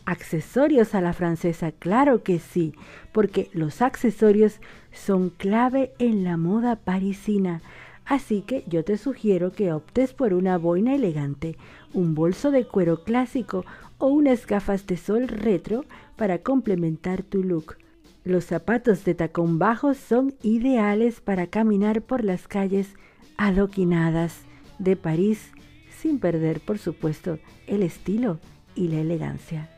Accesorios 0.06 0.94
a 0.94 1.00
la 1.00 1.12
francesa, 1.12 1.72
claro 1.72 2.22
que 2.22 2.38
sí, 2.38 2.74
porque 3.12 3.48
los 3.52 3.80
accesorios 3.80 4.60
son 4.92 5.30
clave 5.30 5.92
en 5.98 6.24
la 6.24 6.36
moda 6.36 6.76
parisina. 6.76 7.62
Así 8.04 8.42
que 8.42 8.64
yo 8.66 8.84
te 8.84 8.98
sugiero 8.98 9.52
que 9.52 9.72
optes 9.72 10.12
por 10.12 10.34
una 10.34 10.58
boina 10.58 10.94
elegante, 10.94 11.56
un 11.94 12.14
bolso 12.14 12.50
de 12.50 12.66
cuero 12.66 13.02
clásico 13.02 13.64
o 13.98 14.08
unas 14.08 14.46
gafas 14.46 14.86
de 14.86 14.98
sol 14.98 15.28
retro 15.28 15.86
para 16.16 16.38
complementar 16.38 17.22
tu 17.22 17.42
look. 17.42 17.76
Los 18.24 18.44
zapatos 18.44 19.04
de 19.04 19.14
tacón 19.14 19.58
bajo 19.58 19.94
son 19.94 20.34
ideales 20.42 21.20
para 21.20 21.46
caminar 21.46 22.02
por 22.02 22.24
las 22.24 22.48
calles 22.48 22.94
adoquinadas 23.36 24.42
de 24.78 24.96
París 24.96 25.52
sin 26.00 26.18
perder, 26.18 26.60
por 26.60 26.78
supuesto, 26.78 27.38
el 27.66 27.82
estilo 27.82 28.38
y 28.74 28.88
la 28.88 29.00
elegancia. 29.00 29.70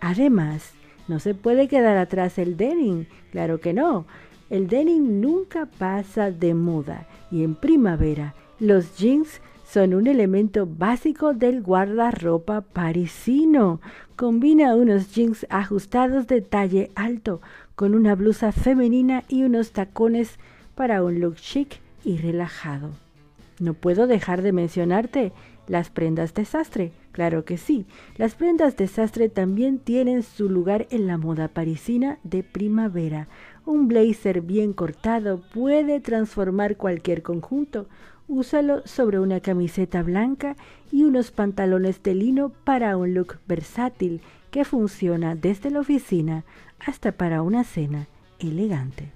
Además, 0.00 0.72
no 1.08 1.18
se 1.18 1.34
puede 1.34 1.68
quedar 1.68 1.96
atrás 1.96 2.38
el 2.38 2.56
denim, 2.56 3.06
claro 3.30 3.60
que 3.60 3.72
no. 3.72 4.06
El 4.50 4.68
denim 4.68 5.20
nunca 5.20 5.66
pasa 5.66 6.30
de 6.30 6.54
moda 6.54 7.06
y 7.30 7.42
en 7.42 7.54
primavera 7.54 8.34
los 8.60 8.96
jeans 8.96 9.40
son 9.74 9.92
un 9.92 10.06
elemento 10.06 10.68
básico 10.68 11.34
del 11.34 11.60
guardarropa 11.60 12.60
parisino. 12.60 13.80
Combina 14.14 14.76
unos 14.76 15.12
jeans 15.12 15.48
ajustados 15.50 16.28
de 16.28 16.42
talle 16.42 16.92
alto 16.94 17.40
con 17.74 17.96
una 17.96 18.14
blusa 18.14 18.52
femenina 18.52 19.24
y 19.26 19.42
unos 19.42 19.72
tacones 19.72 20.38
para 20.76 21.02
un 21.02 21.18
look 21.18 21.34
chic 21.34 21.80
y 22.04 22.18
relajado. 22.18 22.90
No 23.58 23.74
puedo 23.74 24.06
dejar 24.06 24.42
de 24.42 24.52
mencionarte 24.52 25.32
las 25.66 25.90
prendas 25.90 26.34
de 26.34 26.44
sastre. 26.44 26.92
Claro 27.10 27.44
que 27.44 27.56
sí, 27.56 27.84
las 28.16 28.36
prendas 28.36 28.76
de 28.76 28.86
sastre 28.86 29.28
también 29.28 29.80
tienen 29.80 30.22
su 30.22 30.48
lugar 30.48 30.86
en 30.90 31.08
la 31.08 31.18
moda 31.18 31.48
parisina 31.48 32.20
de 32.22 32.44
primavera. 32.44 33.26
Un 33.66 33.88
blazer 33.88 34.40
bien 34.40 34.72
cortado 34.72 35.42
puede 35.52 35.98
transformar 35.98 36.76
cualquier 36.76 37.22
conjunto. 37.22 37.86
Úsalo 38.26 38.86
sobre 38.86 39.18
una 39.18 39.40
camiseta 39.40 40.02
blanca 40.02 40.56
y 40.90 41.04
unos 41.04 41.30
pantalones 41.30 42.02
de 42.02 42.14
lino 42.14 42.50
para 42.64 42.96
un 42.96 43.14
look 43.14 43.38
versátil 43.46 44.22
que 44.50 44.64
funciona 44.64 45.34
desde 45.34 45.70
la 45.70 45.80
oficina 45.80 46.44
hasta 46.78 47.12
para 47.12 47.42
una 47.42 47.64
cena 47.64 48.08
elegante. 48.38 49.12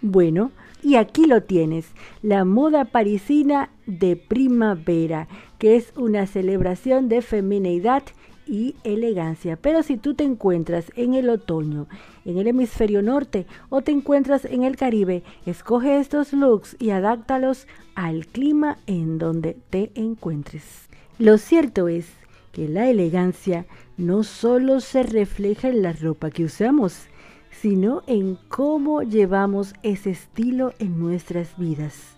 Bueno, 0.00 0.52
y 0.82 0.94
aquí 0.94 1.26
lo 1.26 1.42
tienes, 1.42 1.92
la 2.22 2.44
moda 2.44 2.84
parisina 2.84 3.70
de 3.86 4.16
primavera, 4.16 5.28
que 5.58 5.76
es 5.76 5.92
una 5.96 6.26
celebración 6.26 7.08
de 7.08 7.20
femineidad 7.22 8.04
y 8.48 8.74
elegancia. 8.82 9.56
Pero 9.56 9.82
si 9.82 9.96
tú 9.96 10.14
te 10.14 10.24
encuentras 10.24 10.90
en 10.96 11.14
el 11.14 11.28
otoño, 11.28 11.86
en 12.24 12.38
el 12.38 12.46
hemisferio 12.48 13.02
norte 13.02 13.46
o 13.68 13.82
te 13.82 13.92
encuentras 13.92 14.44
en 14.44 14.64
el 14.64 14.76
Caribe, 14.76 15.22
escoge 15.46 15.98
estos 15.98 16.32
looks 16.32 16.76
y 16.78 16.90
adáptalos 16.90 17.66
al 17.94 18.26
clima 18.26 18.78
en 18.86 19.18
donde 19.18 19.56
te 19.70 19.90
encuentres. 19.94 20.88
Lo 21.18 21.36
cierto 21.36 21.88
es 21.88 22.06
que 22.52 22.68
la 22.68 22.88
elegancia 22.88 23.66
no 23.96 24.24
solo 24.24 24.80
se 24.80 25.02
refleja 25.02 25.68
en 25.68 25.82
la 25.82 25.92
ropa 25.92 26.30
que 26.30 26.44
usamos, 26.44 27.06
sino 27.50 28.02
en 28.06 28.38
cómo 28.48 29.02
llevamos 29.02 29.74
ese 29.82 30.10
estilo 30.10 30.72
en 30.78 30.98
nuestras 30.98 31.56
vidas. 31.58 32.16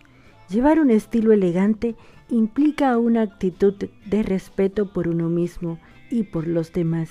Llevar 0.48 0.80
un 0.80 0.90
estilo 0.90 1.32
elegante 1.32 1.96
implica 2.28 2.96
una 2.98 3.22
actitud 3.22 3.74
de 4.06 4.22
respeto 4.22 4.92
por 4.92 5.08
uno 5.08 5.28
mismo 5.28 5.78
y 6.10 6.24
por 6.24 6.46
los 6.46 6.72
demás, 6.72 7.10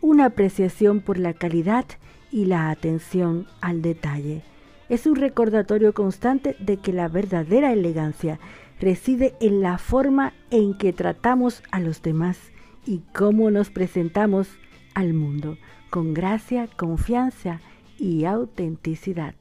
una 0.00 0.26
apreciación 0.26 1.00
por 1.00 1.18
la 1.18 1.34
calidad 1.34 1.84
y 2.30 2.46
la 2.46 2.70
atención 2.70 3.46
al 3.60 3.82
detalle. 3.82 4.42
Es 4.88 5.06
un 5.06 5.16
recordatorio 5.16 5.92
constante 5.92 6.56
de 6.58 6.78
que 6.78 6.92
la 6.92 7.08
verdadera 7.08 7.72
elegancia 7.72 8.38
reside 8.80 9.34
en 9.40 9.60
la 9.60 9.78
forma 9.78 10.32
en 10.50 10.76
que 10.76 10.92
tratamos 10.92 11.62
a 11.70 11.80
los 11.80 12.00
demás 12.02 12.38
y 12.86 13.02
cómo 13.14 13.50
nos 13.50 13.70
presentamos 13.70 14.48
al 14.94 15.12
mundo, 15.14 15.58
con 15.90 16.14
gracia, 16.14 16.68
confianza 16.76 17.60
y 17.98 18.24
autenticidad. 18.24 19.34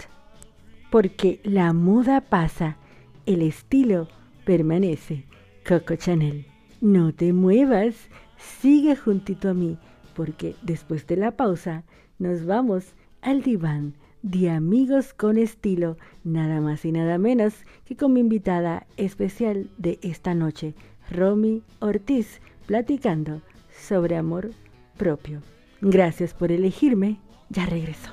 Porque 0.89 1.39
la 1.43 1.74
moda 1.74 2.22
pasa, 2.22 2.78
el 3.26 3.41
estilo 3.41 4.08
permanece. 4.46 5.26
Coco 5.67 5.96
Chanel, 5.96 6.46
no 6.82 7.13
te 7.13 7.34
muevas, 7.34 7.96
sigue 8.62 8.96
juntito 8.96 9.50
a 9.50 9.54
mí, 9.54 9.78
porque 10.16 10.56
después 10.62 11.06
de 11.08 11.18
la 11.18 11.32
pausa 11.32 11.84
nos 12.20 12.46
vamos 12.46 12.94
al 13.22 13.42
diván 13.42 13.94
de 14.22 14.50
amigos 14.50 15.14
con 15.14 15.38
estilo, 15.38 15.98
nada 16.24 16.60
más 16.60 16.84
y 16.86 16.92
nada 16.92 17.18
menos 17.18 17.54
que 17.86 17.96
con 17.96 18.14
mi 18.14 18.20
invitada 18.20 18.88
especial 18.98 19.70
de 19.78 20.00
esta 20.02 20.34
noche, 20.34 20.74
Romy 21.12 21.64
Ortiz, 21.80 22.42
platicando 22.66 23.42
sobre 23.72 24.18
amor 24.18 24.52
propio. 24.98 25.42
Gracias 25.82 26.34
por 26.34 26.52
elegirme, 26.52 27.20
ya 27.50 27.66
regreso. 27.66 28.12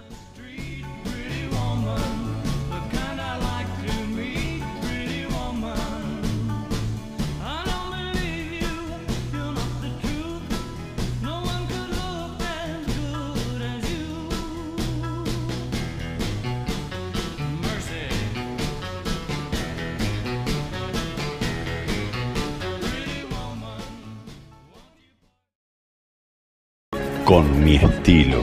Con 27.25 27.65
mi 27.65 27.77
estilo. 27.77 28.39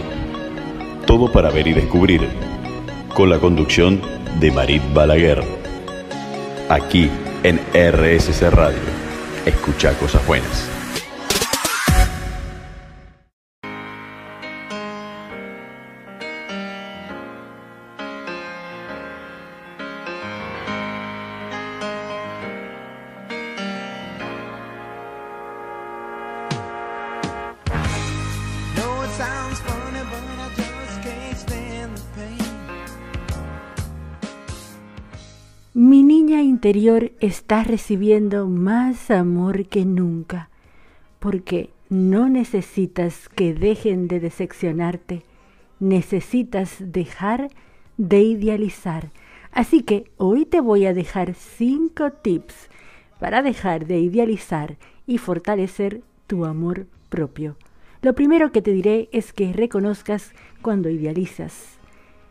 Todo 1.06 1.32
para 1.32 1.52
ver 1.52 1.68
y 1.68 1.74
descubrir. 1.74 2.28
Con 3.14 3.30
la 3.30 3.40
conducción 3.40 4.02
de 4.40 4.52
Marit 4.52 4.82
Balaguer. 4.94 5.44
Aquí 6.70 7.10
en 7.44 7.60
RSC 7.74 8.50
Radio. 8.50 8.80
Escucha 9.46 9.94
cosas 9.94 10.26
buenas. 10.26 10.81
Interior 36.82 37.12
está 37.20 37.64
recibiendo 37.64 38.48
más 38.48 39.12
amor 39.12 39.68
que 39.68 39.86
nunca, 39.86 40.50
porque 41.20 41.70
no 41.90 42.28
necesitas 42.28 43.30
que 43.30 43.54
dejen 43.54 44.08
de 44.08 44.20
decepcionarte, 44.20 45.22
necesitas 45.80 46.78
dejar 46.80 47.50
de 47.98 48.22
idealizar. 48.24 49.12
Así 49.52 49.84
que 49.84 50.10
hoy 50.18 50.46
te 50.46 50.60
voy 50.60 50.88
a 50.88 50.96
dejar 50.96 51.36
cinco 51.36 52.14
tips 52.14 52.56
para 53.20 53.44
dejar 53.44 53.86
de 53.86 54.00
idealizar 54.00 54.78
y 55.06 55.20
fortalecer 55.20 56.02
tu 56.26 56.46
amor 56.46 56.88
propio. 57.10 57.58
Lo 58.02 58.16
primero 58.16 58.52
que 58.52 58.64
te 58.64 58.74
diré 58.74 59.08
es 59.12 59.34
que 59.34 59.54
reconozcas 59.54 60.34
cuando 60.64 60.90
idealizas. 60.90 61.78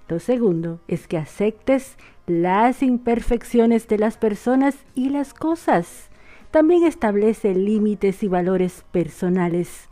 Lo 0.08 0.18
segundo 0.18 0.80
es 0.88 1.06
que 1.06 1.18
aceptes 1.18 1.96
las 2.31 2.83
imperfecciones 2.83 3.88
de 3.88 3.99
las 3.99 4.16
personas 4.16 4.77
y 4.95 5.11
las 5.11 5.35
cosas. 5.35 6.09
También 6.51 6.85
establece 6.85 7.55
límites 7.55 8.23
y 8.23 8.29
valores 8.29 8.85
personales. 8.90 9.88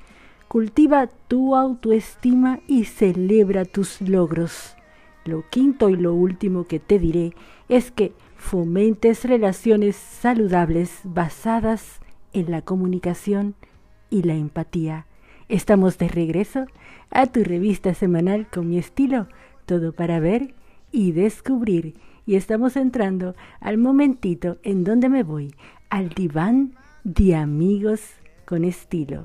Cultiva 0.49 1.09
tu 1.29 1.55
autoestima 1.55 2.61
y 2.67 2.85
celebra 2.85 3.65
tus 3.65 4.01
logros. 4.01 4.75
Lo 5.25 5.45
quinto 5.51 5.91
y 5.91 5.97
lo 5.97 6.15
último 6.15 6.65
que 6.65 6.79
te 6.81 6.99
diré 6.99 7.35
es 7.69 7.91
que 7.91 8.13
fomentes 8.37 9.25
relaciones 9.25 9.97
saludables 9.97 11.01
basadas 11.05 12.01
en 12.33 12.51
la 12.51 12.63
comunicación 12.63 13.55
y 14.11 14.23
la 14.23 14.35
empatía. 14.35 15.07
Estamos 15.49 15.99
de 15.99 16.09
regreso 16.09 16.67
a 17.11 17.27
tu 17.27 17.45
revista 17.45 17.95
semanal 17.95 18.49
con 18.49 18.69
mi 18.69 18.79
estilo, 18.79 19.29
todo 19.67 19.93
para 19.93 20.21
ver 20.21 20.55
y 20.93 21.13
descubrir 21.13 21.95
y 22.29 22.37
estamos 22.37 22.77
entrando 22.77 23.35
al 23.59 23.79
momentito 23.79 24.59
en 24.63 24.85
donde 24.85 25.09
me 25.09 25.23
voy, 25.23 25.55
al 25.89 26.11
diván 26.11 26.75
de 27.03 27.35
amigos 27.35 28.03
con 28.45 28.65
estilo. 28.65 29.25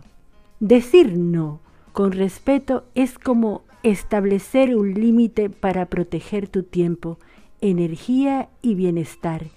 Decir 0.61 1.17
no 1.17 1.59
con 1.91 2.13
respeto 2.13 2.85
es 2.95 3.19
como 3.19 3.63
establecer 3.83 4.77
un 4.77 4.93
límite 4.93 5.49
para 5.49 5.87
proteger 5.87 6.47
tu 6.47 6.63
tiempo, 6.63 7.19
energía 7.59 8.47
y 8.61 8.73
bienestar. 8.75 9.47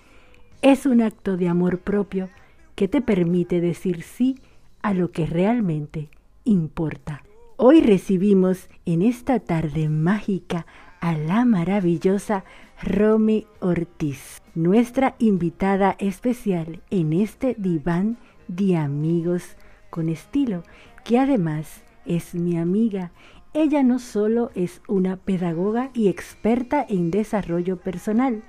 Es 0.61 0.85
un 0.85 1.01
acto 1.01 1.37
de 1.37 1.49
amor 1.49 1.79
propio 1.79 2.31
que 2.75 2.89
te 2.89 3.01
permite 3.01 3.61
decir 3.61 4.03
sí 4.03 4.41
a 4.83 4.93
lo 4.93 5.13
que 5.13 5.25
realmente 5.25 6.09
importa. 6.43 7.23
Hoy 7.59 7.81
recibimos 7.81 8.69
en 8.87 9.03
esta 9.03 9.39
tarde 9.39 9.89
mágica 9.89 10.67
a 11.01 11.17
la 11.17 11.45
maravillosa 11.45 12.45
Romy 12.83 13.47
Ortiz, 13.61 14.43
nuestra 14.55 15.15
invitada 15.19 15.97
especial 15.99 16.83
en 16.91 17.15
este 17.15 17.55
diván 17.59 18.19
de 18.49 18.77
amigos 18.77 19.57
con 19.89 20.11
estilo, 20.11 20.63
que 21.03 21.19
además 21.19 21.83
es 22.05 22.35
mi 22.35 22.59
amiga. 22.59 23.13
Ella 23.55 23.83
no 23.83 23.99
solo 23.99 24.51
es 24.55 24.83
una 24.89 25.17
pedagoga 25.17 25.91
y 25.95 26.09
experta 26.09 26.85
en 26.87 27.11
desarrollo 27.11 27.79
personal, 27.79 28.43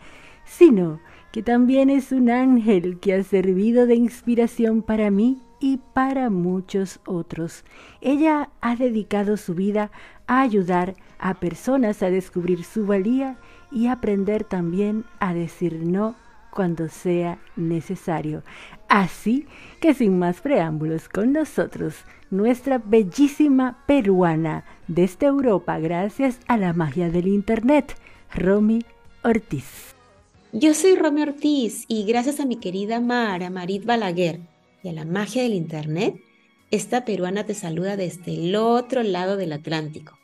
sino 0.43 0.99
que 1.31 1.41
también 1.41 1.89
es 1.89 2.11
un 2.11 2.29
ángel 2.29 2.99
que 2.99 3.13
ha 3.13 3.23
servido 3.23 3.85
de 3.85 3.95
inspiración 3.95 4.81
para 4.81 5.09
mí 5.09 5.41
y 5.61 5.79
para 5.93 6.29
muchos 6.29 6.99
otros. 7.05 7.63
Ella 8.01 8.49
ha 8.59 8.75
dedicado 8.75 9.37
su 9.37 9.55
vida 9.55 9.89
a 10.27 10.41
ayudar 10.41 10.95
a 11.17 11.35
personas 11.35 12.03
a 12.03 12.09
descubrir 12.09 12.65
su 12.65 12.85
valía 12.85 13.37
y 13.71 13.87
aprender 13.87 14.43
también 14.43 15.05
a 15.19 15.33
decir 15.33 15.81
no 15.83 16.15
cuando 16.51 16.89
sea 16.89 17.39
necesario. 17.55 18.43
Así 18.89 19.45
que 19.79 19.93
sin 19.93 20.17
más 20.17 20.41
preámbulos 20.41 21.09
con 21.09 21.33
nosotros, 21.33 21.95
nuestra 22.31 22.77
bellísima 22.79 23.83
peruana 23.85 24.65
desde 24.87 25.27
Europa, 25.27 25.77
gracias 25.79 26.39
a 26.47 26.57
la 26.57 26.73
magia 26.73 27.09
del 27.09 27.27
Internet, 27.27 27.95
Romy 28.33 28.83
Ortiz. 29.23 29.95
Yo 30.53 30.73
soy 30.73 30.95
Romy 30.95 31.21
Ortiz 31.21 31.85
y 31.87 32.05
gracias 32.05 32.39
a 32.39 32.45
mi 32.45 32.55
querida 32.55 32.99
Mara, 33.01 33.49
Marit 33.49 33.85
Balaguer 33.85 34.39
y 34.81 34.89
a 34.89 34.93
la 34.93 35.05
magia 35.05 35.43
del 35.43 35.53
Internet, 35.53 36.15
esta 36.71 37.05
peruana 37.05 37.45
te 37.45 37.53
saluda 37.53 37.95
desde 37.95 38.33
el 38.33 38.55
otro 38.55 39.03
lado 39.03 39.37
del 39.37 39.53
Atlántico. 39.53 40.17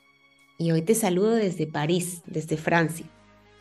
Y 0.58 0.72
hoy 0.72 0.82
te 0.82 0.96
saludo 0.96 1.32
desde 1.32 1.68
París, 1.68 2.22
desde 2.26 2.58
Francia. 2.58 3.06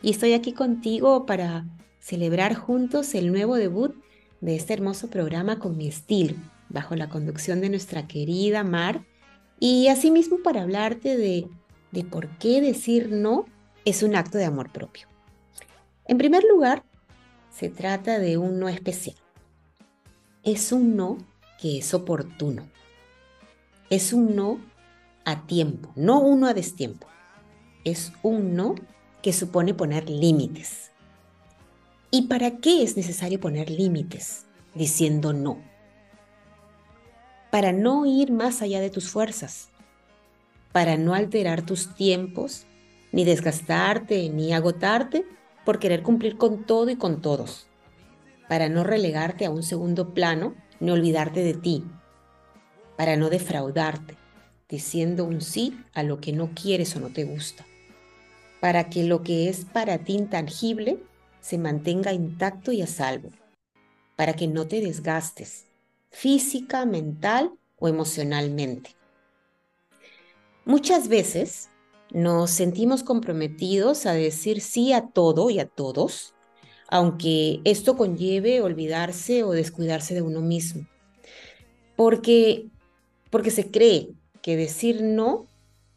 Y 0.03 0.11
estoy 0.11 0.33
aquí 0.33 0.51
contigo 0.51 1.25
para 1.25 1.65
celebrar 2.01 2.55
juntos 2.55 3.15
el 3.15 3.31
nuevo 3.31 3.55
debut 3.55 3.95
de 4.41 4.57
este 4.57 4.73
hermoso 4.73 5.09
programa 5.09 5.59
con 5.59 5.77
mi 5.77 5.87
estilo, 5.87 6.35
bajo 6.67 6.97
la 6.97 7.07
conducción 7.07 7.61
de 7.61 7.69
nuestra 7.69 8.05
querida 8.05 8.65
Mar, 8.65 9.05
y 9.61 9.87
asimismo 9.87 10.39
para 10.43 10.63
hablarte 10.63 11.15
de, 11.15 11.47
de 11.93 12.03
por 12.03 12.27
qué 12.37 12.59
decir 12.59 13.13
no 13.13 13.45
es 13.85 14.03
un 14.03 14.17
acto 14.17 14.37
de 14.37 14.43
amor 14.43 14.73
propio. 14.73 15.07
En 16.05 16.17
primer 16.17 16.43
lugar, 16.43 16.83
se 17.49 17.69
trata 17.69 18.19
de 18.19 18.37
un 18.37 18.59
no 18.59 18.67
especial. 18.67 19.15
Es 20.43 20.73
un 20.73 20.97
no 20.97 21.17
que 21.61 21.77
es 21.77 21.93
oportuno. 21.93 22.67
Es 23.89 24.11
un 24.11 24.35
no 24.35 24.59
a 25.23 25.47
tiempo, 25.47 25.93
no 25.95 26.19
uno 26.19 26.47
a 26.47 26.53
destiempo. 26.53 27.07
Es 27.85 28.11
un 28.21 28.57
no 28.57 28.75
que 29.23 29.33
supone 29.33 29.73
poner 29.73 30.09
límites. 30.09 30.91
¿Y 32.11 32.23
para 32.23 32.57
qué 32.57 32.83
es 32.83 32.97
necesario 32.97 33.39
poner 33.39 33.71
límites 33.71 34.45
diciendo 34.75 35.33
no? 35.33 35.57
Para 37.49 37.71
no 37.71 38.05
ir 38.05 38.31
más 38.31 38.61
allá 38.61 38.81
de 38.81 38.89
tus 38.89 39.09
fuerzas, 39.09 39.69
para 40.73 40.97
no 40.97 41.13
alterar 41.13 41.65
tus 41.65 41.95
tiempos, 41.95 42.65
ni 43.13 43.23
desgastarte, 43.23 44.29
ni 44.29 44.53
agotarte 44.53 45.25
por 45.63 45.79
querer 45.79 46.03
cumplir 46.03 46.37
con 46.37 46.65
todo 46.65 46.89
y 46.89 46.97
con 46.97 47.21
todos, 47.21 47.67
para 48.49 48.67
no 48.67 48.83
relegarte 48.83 49.45
a 49.45 49.51
un 49.51 49.63
segundo 49.63 50.13
plano 50.13 50.53
ni 50.81 50.91
olvidarte 50.91 51.43
de 51.43 51.53
ti, 51.53 51.85
para 52.97 53.15
no 53.15 53.29
defraudarte, 53.29 54.17
diciendo 54.67 55.23
un 55.23 55.39
sí 55.39 55.79
a 55.93 56.03
lo 56.03 56.19
que 56.19 56.33
no 56.33 56.51
quieres 56.53 56.95
o 56.97 56.99
no 56.99 57.09
te 57.09 57.23
gusta, 57.23 57.65
para 58.63 58.89
que 58.89 59.03
lo 59.03 59.23
que 59.23 59.49
es 59.49 59.65
para 59.65 59.97
ti 60.05 60.13
intangible 60.13 60.97
se 61.41 61.57
mantenga 61.57 62.13
intacto 62.13 62.71
y 62.71 62.81
a 62.81 62.87
salvo, 62.87 63.27
para 64.15 64.35
que 64.35 64.47
no 64.47 64.65
te 64.67 64.79
desgastes 64.79 65.65
física, 66.11 66.85
mental 66.85 67.51
o 67.77 67.89
emocionalmente. 67.89 68.91
Muchas 70.63 71.09
veces 71.09 71.71
nos 72.13 72.51
sentimos 72.51 73.03
comprometidos 73.03 74.05
a 74.05 74.13
decir 74.13 74.61
sí 74.61 74.93
a 74.93 75.09
todo 75.09 75.49
y 75.49 75.59
a 75.59 75.67
todos, 75.67 76.33
aunque 76.87 77.59
esto 77.65 77.97
conlleve 77.97 78.61
olvidarse 78.61 79.43
o 79.43 79.51
descuidarse 79.51 80.13
de 80.13 80.21
uno 80.21 80.39
mismo. 80.39 80.87
Porque, 81.97 82.67
porque 83.29 83.51
se 83.51 83.69
cree 83.71 84.11
que 84.41 84.55
decir 84.55 85.01
no 85.03 85.47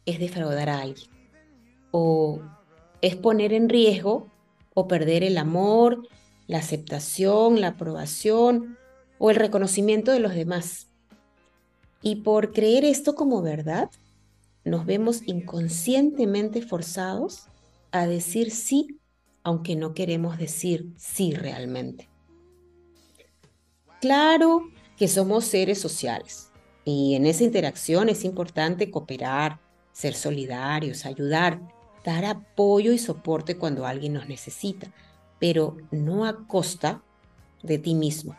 es 0.05 0.19
defraudar 0.19 0.67
a 0.67 0.81
alguien, 0.81 1.09
o 1.91 2.41
es 3.01 3.15
poner 3.15 3.53
en 3.53 3.69
riesgo 3.69 4.27
o 4.73 4.87
perder 4.87 5.23
el 5.23 5.37
amor, 5.37 6.07
la 6.47 6.59
aceptación, 6.59 7.61
la 7.61 7.69
aprobación 7.69 8.77
o 9.17 9.29
el 9.29 9.35
reconocimiento 9.35 10.11
de 10.11 10.19
los 10.19 10.33
demás. 10.33 10.87
Y 12.01 12.17
por 12.17 12.53
creer 12.53 12.85
esto 12.85 13.15
como 13.15 13.41
verdad, 13.41 13.89
nos 14.63 14.85
vemos 14.85 15.21
inconscientemente 15.25 16.61
forzados 16.61 17.47
a 17.91 18.05
decir 18.05 18.51
sí, 18.51 18.99
aunque 19.43 19.75
no 19.75 19.93
queremos 19.93 20.37
decir 20.37 20.93
sí 20.97 21.33
realmente. 21.33 22.09
Claro 24.01 24.69
que 24.97 25.07
somos 25.07 25.45
seres 25.45 25.79
sociales 25.79 26.51
y 26.85 27.15
en 27.15 27.25
esa 27.25 27.43
interacción 27.43 28.09
es 28.09 28.23
importante 28.23 28.91
cooperar, 28.91 29.59
ser 29.91 30.13
solidarios, 30.13 31.05
ayudar, 31.05 31.59
dar 32.07 32.23
apoyo 32.23 32.93
y 32.93 32.97
soporte 32.97 33.57
cuando 33.57 33.85
alguien 33.85 34.13
nos 34.13 34.29
necesita, 34.29 34.87
pero 35.39 35.75
no 35.91 36.25
a 36.25 36.47
costa 36.47 37.01
de 37.63 37.79
ti 37.79 37.95
mismo, 37.95 38.33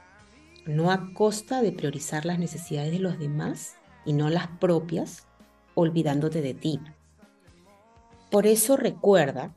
no 0.65 0.91
a 0.91 1.13
costa 1.13 1.61
de 1.61 1.73
priorizar 1.73 2.25
las 2.25 2.39
necesidades 2.39 2.93
de 2.93 2.99
los 2.99 3.19
demás 3.19 3.77
y 4.07 4.15
no 4.15 4.31
las 4.31 4.49
propias 4.59 5.27
olvidándote 5.75 6.41
de 6.41 6.55
ti. 6.55 6.81
Por 8.31 8.47
eso 8.47 8.79
recuerda 8.79 9.55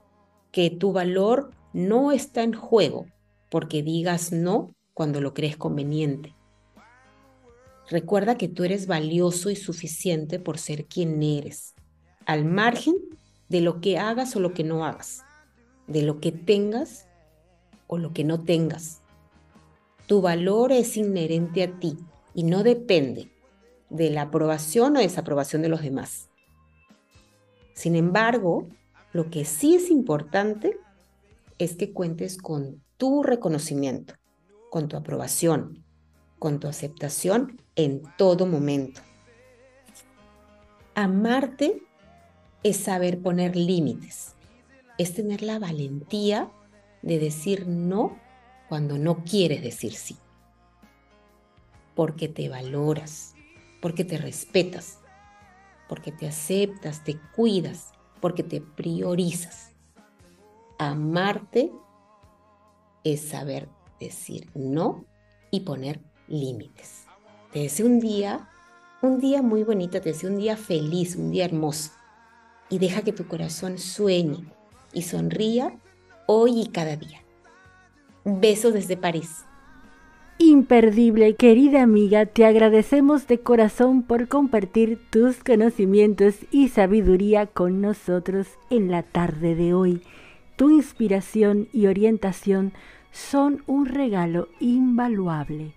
que 0.52 0.70
tu 0.70 0.92
valor 0.92 1.52
no 1.72 2.12
está 2.12 2.44
en 2.44 2.52
juego 2.52 3.06
porque 3.50 3.82
digas 3.82 4.34
no 4.34 4.76
cuando 4.94 5.22
lo 5.22 5.34
crees 5.34 5.56
conveniente. 5.56 6.36
Recuerda 7.90 8.36
que 8.36 8.50
tú 8.50 8.66
eres 8.66 8.88
valioso 8.88 9.50
y 9.50 9.56
suficiente 9.56 10.38
por 10.38 10.58
ser 10.58 10.86
quien 10.86 11.24
eres, 11.24 11.76
al 12.26 12.44
margen 12.44 12.96
de 13.52 13.60
lo 13.60 13.82
que 13.82 14.00
hagas 14.00 14.34
o 14.38 14.40
lo 14.40 14.54
que 14.54 14.64
no 14.64 14.86
hagas, 14.86 15.26
de 15.86 16.04
lo 16.04 16.22
que 16.22 16.32
tengas 16.32 17.06
o 17.88 17.98
lo 17.98 18.14
que 18.14 18.24
no 18.24 18.40
tengas. 18.46 19.02
Tu 20.08 20.22
valor 20.22 20.72
es 20.72 20.96
inherente 20.96 21.62
a 21.64 21.78
ti 21.78 21.98
y 22.34 22.44
no 22.44 22.64
depende 22.64 23.30
de 23.90 24.10
la 24.10 24.24
aprobación 24.24 24.96
o 24.96 25.00
desaprobación 25.02 25.62
de 25.62 25.68
los 25.68 25.82
demás. 25.82 26.30
Sin 27.74 27.98
embargo, 27.98 28.70
lo 29.12 29.30
que 29.30 29.44
sí 29.44 29.76
es 29.76 29.92
importante 29.92 30.78
es 31.58 31.76
que 31.76 31.92
cuentes 31.92 32.38
con 32.38 32.82
tu 32.96 33.22
reconocimiento, 33.22 34.14
con 34.70 34.88
tu 34.88 34.96
aprobación, 34.96 35.84
con 36.40 36.62
tu 36.62 36.70
aceptación 36.70 37.62
en 37.76 38.02
todo 38.18 38.46
momento. 38.46 39.02
Amarte 40.96 41.84
es 42.64 42.78
saber 42.78 43.22
poner 43.22 43.56
límites, 43.56 44.36
es 44.98 45.14
tener 45.14 45.42
la 45.42 45.60
valentía 45.60 46.50
de 47.02 47.20
decir 47.20 47.68
no 47.68 48.18
cuando 48.70 48.98
no 48.98 49.24
quieres 49.24 49.62
decir 49.62 49.94
sí, 49.94 50.16
porque 51.96 52.28
te 52.28 52.50
valoras, 52.50 53.34
porque 53.82 54.06
te 54.06 54.18
respetas, 54.18 55.00
porque 55.90 56.12
te 56.12 56.28
aceptas, 56.28 57.04
te 57.04 57.20
cuidas, 57.36 57.92
porque 58.22 58.44
te 58.44 58.62
priorizas. 58.62 59.72
Amarte 60.78 61.72
es 63.04 63.30
saber 63.30 63.68
decir 64.00 64.50
no 64.54 65.06
y 65.50 65.62
poner 65.62 66.00
límites. 66.28 67.06
Te 67.52 67.60
deseo 67.60 67.88
un 67.88 68.00
día, 68.00 68.50
un 69.02 69.20
día 69.20 69.42
muy 69.42 69.64
bonito, 69.64 70.00
te 70.00 70.14
deseo 70.14 70.30
un 70.30 70.38
día 70.38 70.56
feliz, 70.56 71.16
un 71.16 71.32
día 71.32 71.46
hermoso. 71.46 71.92
Y 72.72 72.80
deja 72.80 73.04
que 73.04 73.14
tu 73.14 73.28
corazón 73.28 73.78
sueñe 73.78 74.44
y 74.94 75.04
sonría 75.04 75.78
hoy 76.26 76.62
y 76.62 76.68
cada 76.70 76.96
día. 76.96 77.22
Un 78.24 78.42
beso 78.42 78.72
desde 78.72 78.98
París 78.98 79.46
imperdible, 80.42 81.36
querida 81.36 81.84
amiga, 81.84 82.26
te 82.26 82.46
agradecemos 82.46 83.28
de 83.28 83.40
corazón 83.40 84.02
por 84.02 84.28
compartir 84.28 85.00
tus 85.12 85.44
conocimientos 85.44 86.36
y 86.50 86.70
sabiduría 86.70 87.46
con 87.46 87.80
nosotros 87.80 88.48
en 88.70 88.90
la 88.90 89.04
tarde 89.04 89.56
de 89.56 89.74
hoy. 89.74 90.02
Tu 90.56 90.72
inspiración 90.72 91.68
y 91.72 91.86
orientación 91.86 92.74
son 93.12 93.64
un 93.68 93.86
regalo 93.86 94.50
invaluable. 94.60 95.74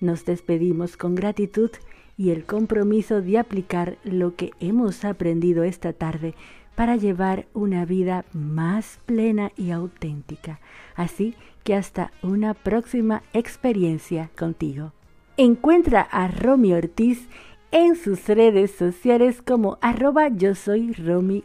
Nos 0.00 0.24
despedimos 0.24 0.96
con 0.96 1.14
gratitud 1.14 1.70
y 2.16 2.30
el 2.30 2.44
compromiso 2.44 3.20
de 3.20 3.38
aplicar 3.38 3.98
lo 4.04 4.34
que 4.34 4.50
hemos 4.60 5.04
aprendido 5.04 5.64
esta 5.64 5.92
tarde 5.92 6.34
para 6.74 6.96
llevar 6.96 7.46
una 7.54 7.84
vida 7.84 8.24
más 8.32 9.00
plena 9.06 9.50
y 9.56 9.70
auténtica. 9.70 10.60
Así 10.94 11.34
que 11.64 11.74
hasta 11.74 12.12
una 12.22 12.54
próxima 12.54 13.22
experiencia 13.32 14.30
contigo. 14.38 14.92
Encuentra 15.36 16.00
a 16.00 16.28
Romy 16.28 16.72
Ortiz 16.74 17.28
en 17.72 17.96
sus 17.96 18.26
redes 18.26 18.70
sociales 18.70 19.42
como 19.42 19.78
arroba 19.80 20.28
yo 20.28 20.54
soy 20.54 20.94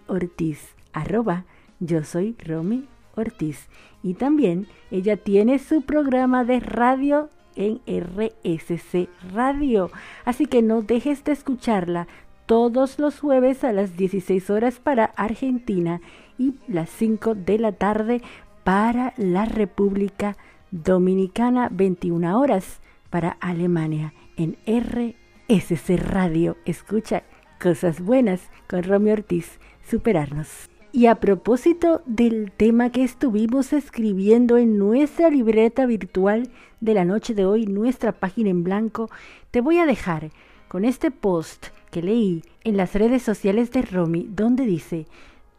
Ortiz, 0.07 0.75
arroba 0.93 1.45
yo 1.79 2.03
soy 2.03 2.35
Romy 2.45 2.87
Ortiz. 3.15 3.67
Y 4.03 4.13
también 4.13 4.67
ella 4.91 5.17
tiene 5.17 5.59
su 5.59 5.81
programa 5.81 6.43
de 6.43 6.59
radio 6.59 7.29
en 7.55 7.81
RSC 7.87 9.09
Radio. 9.33 9.91
Así 10.25 10.45
que 10.45 10.61
no 10.61 10.81
dejes 10.81 11.23
de 11.23 11.31
escucharla 11.31 12.07
todos 12.45 12.99
los 12.99 13.19
jueves 13.19 13.63
a 13.63 13.71
las 13.71 13.95
16 13.95 14.49
horas 14.49 14.79
para 14.79 15.05
Argentina 15.05 16.01
y 16.37 16.55
las 16.67 16.89
5 16.89 17.35
de 17.35 17.59
la 17.59 17.71
tarde 17.71 18.21
para 18.63 19.13
la 19.17 19.45
República 19.45 20.35
Dominicana 20.71 21.69
21 21.71 22.39
horas 22.39 22.81
para 23.09 23.37
Alemania 23.41 24.13
en 24.37 24.57
RSC 24.65 25.97
Radio. 25.97 26.57
Escucha 26.65 27.23
cosas 27.61 28.01
buenas 28.01 28.49
con 28.67 28.83
Romeo 28.83 29.13
Ortiz, 29.13 29.59
superarnos. 29.87 30.69
Y 30.93 31.05
a 31.05 31.15
propósito 31.15 32.01
del 32.05 32.51
tema 32.51 32.89
que 32.89 33.03
estuvimos 33.03 33.71
escribiendo 33.71 34.57
en 34.57 34.77
nuestra 34.77 35.29
libreta 35.29 35.85
virtual 35.85 36.49
de 36.81 36.93
la 36.93 37.05
noche 37.05 37.33
de 37.33 37.45
hoy, 37.45 37.65
nuestra 37.65 38.11
página 38.11 38.49
en 38.49 38.63
blanco, 38.63 39.09
te 39.51 39.61
voy 39.61 39.77
a 39.77 39.85
dejar 39.85 40.31
con 40.67 40.83
este 40.83 41.11
post 41.11 41.67
que 41.91 42.01
leí 42.01 42.43
en 42.63 42.75
las 42.75 42.93
redes 42.95 43.21
sociales 43.21 43.71
de 43.71 43.83
Romy, 43.83 44.27
donde 44.29 44.65
dice, 44.65 45.05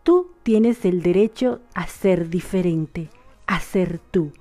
tú 0.03 0.33
tienes 0.43 0.85
el 0.85 1.03
derecho 1.03 1.61
a 1.75 1.87
ser 1.87 2.29
diferente, 2.29 3.09
a 3.47 3.61
ser 3.61 4.01
tú. 4.11 4.33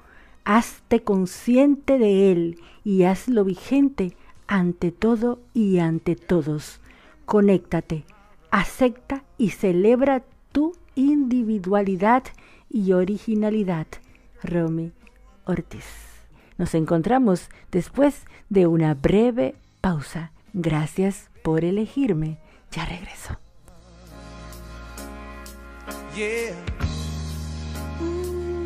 Hazte 0.44 1.04
consciente 1.04 2.00
de 2.00 2.32
él 2.32 2.60
y 2.84 3.04
hazlo 3.04 3.44
vigente 3.44 4.16
ante 4.48 4.92
todo 4.92 5.40
y 5.54 5.78
ante 5.78 6.16
todos. 6.16 6.82
Conéctate, 7.26 8.06
acepta 8.50 9.24
y 9.38 9.52
celebra 9.52 10.24
tu 10.52 10.74
individualidad 10.96 12.24
y 12.70 12.94
originalidad. 12.94 13.88
Romy 14.44 14.92
Ortiz. 15.46 16.11
Nos 16.62 16.76
encontramos 16.76 17.50
después 17.72 18.28
de 18.50 18.68
una 18.68 18.94
breve 18.94 19.56
pausa. 19.82 20.32
Gracias 20.54 21.32
por 21.42 21.66
elegirme. 21.66 22.38
Ya 22.72 22.86
regreso. 22.86 23.40
Ooh, 28.00 28.64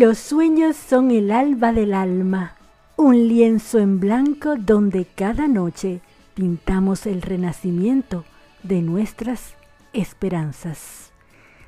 Los 0.00 0.16
sueños 0.16 0.76
son 0.76 1.10
el 1.10 1.30
alba 1.30 1.74
del 1.74 1.92
alma, 1.92 2.54
un 2.96 3.28
lienzo 3.28 3.78
en 3.78 4.00
blanco 4.00 4.56
donde 4.56 5.04
cada 5.04 5.46
noche 5.46 6.00
pintamos 6.32 7.04
el 7.04 7.20
renacimiento 7.20 8.24
de 8.62 8.80
nuestras 8.80 9.56
esperanzas. 9.92 11.12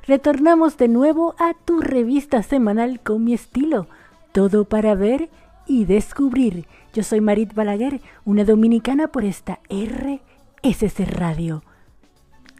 Retornamos 0.07 0.77
de 0.77 0.87
nuevo 0.87 1.35
a 1.37 1.53
tu 1.53 1.79
revista 1.79 2.41
semanal 2.41 3.01
con 3.01 3.23
mi 3.23 3.35
estilo, 3.35 3.85
todo 4.31 4.65
para 4.65 4.95
ver 4.95 5.29
y 5.67 5.85
descubrir. 5.85 6.65
Yo 6.91 7.03
soy 7.03 7.21
Marit 7.21 7.53
Balaguer, 7.53 8.01
una 8.25 8.45
dominicana 8.45 9.09
por 9.09 9.25
esta 9.25 9.59
RSC 9.69 11.05
Radio. 11.05 11.61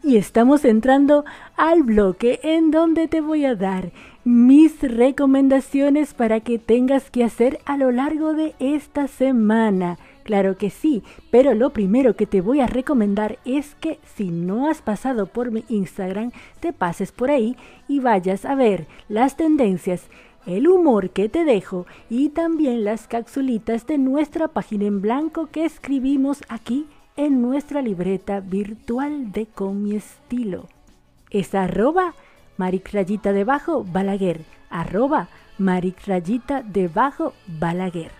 Y 0.04 0.18
estamos 0.18 0.66
entrando 0.66 1.24
al 1.56 1.82
bloque 1.82 2.38
en 2.42 2.70
donde 2.70 3.08
te 3.08 3.22
voy 3.22 3.46
a 3.46 3.54
dar 3.54 3.90
mis 4.22 4.82
recomendaciones 4.82 6.12
para 6.12 6.40
que 6.40 6.58
tengas 6.58 7.10
que 7.10 7.24
hacer 7.24 7.58
a 7.64 7.78
lo 7.78 7.90
largo 7.90 8.34
de 8.34 8.54
esta 8.58 9.08
semana. 9.08 9.96
Claro 10.22 10.58
que 10.58 10.68
sí, 10.68 11.02
pero 11.30 11.54
lo 11.54 11.70
primero 11.70 12.16
que 12.16 12.26
te 12.26 12.42
voy 12.42 12.60
a 12.60 12.66
recomendar 12.66 13.38
es 13.46 13.76
que 13.76 13.98
si 14.14 14.28
no 14.28 14.68
has 14.68 14.82
pasado 14.82 15.24
por 15.24 15.50
mi 15.50 15.64
Instagram, 15.70 16.32
te 16.60 16.74
pases 16.74 17.10
por 17.10 17.30
ahí 17.30 17.56
y 17.88 18.00
vayas 18.00 18.44
a 18.44 18.54
ver 18.54 18.86
las 19.08 19.38
tendencias, 19.38 20.08
el 20.44 20.68
humor 20.68 21.10
que 21.10 21.30
te 21.30 21.46
dejo 21.46 21.86
y 22.10 22.28
también 22.28 22.84
las 22.84 23.08
capsulitas 23.08 23.86
de 23.86 23.96
nuestra 23.96 24.48
página 24.48 24.84
en 24.84 25.00
blanco 25.00 25.48
que 25.50 25.64
escribimos 25.64 26.42
aquí 26.50 26.86
en 27.16 27.42
nuestra 27.42 27.80
libreta 27.80 28.40
virtual 28.40 29.30
de 29.30 29.46
Con 29.46 29.82
mi 29.84 29.96
estilo. 29.96 30.68
Es 31.30 31.54
arroba 31.54 32.14
maricrayita 32.56 33.32
debajo 33.32 33.84
Balaguer, 33.84 34.40
arroba 34.70 35.28
maricrayita 35.58 36.62
debajo 36.62 37.32
Balaguer. 37.46 38.10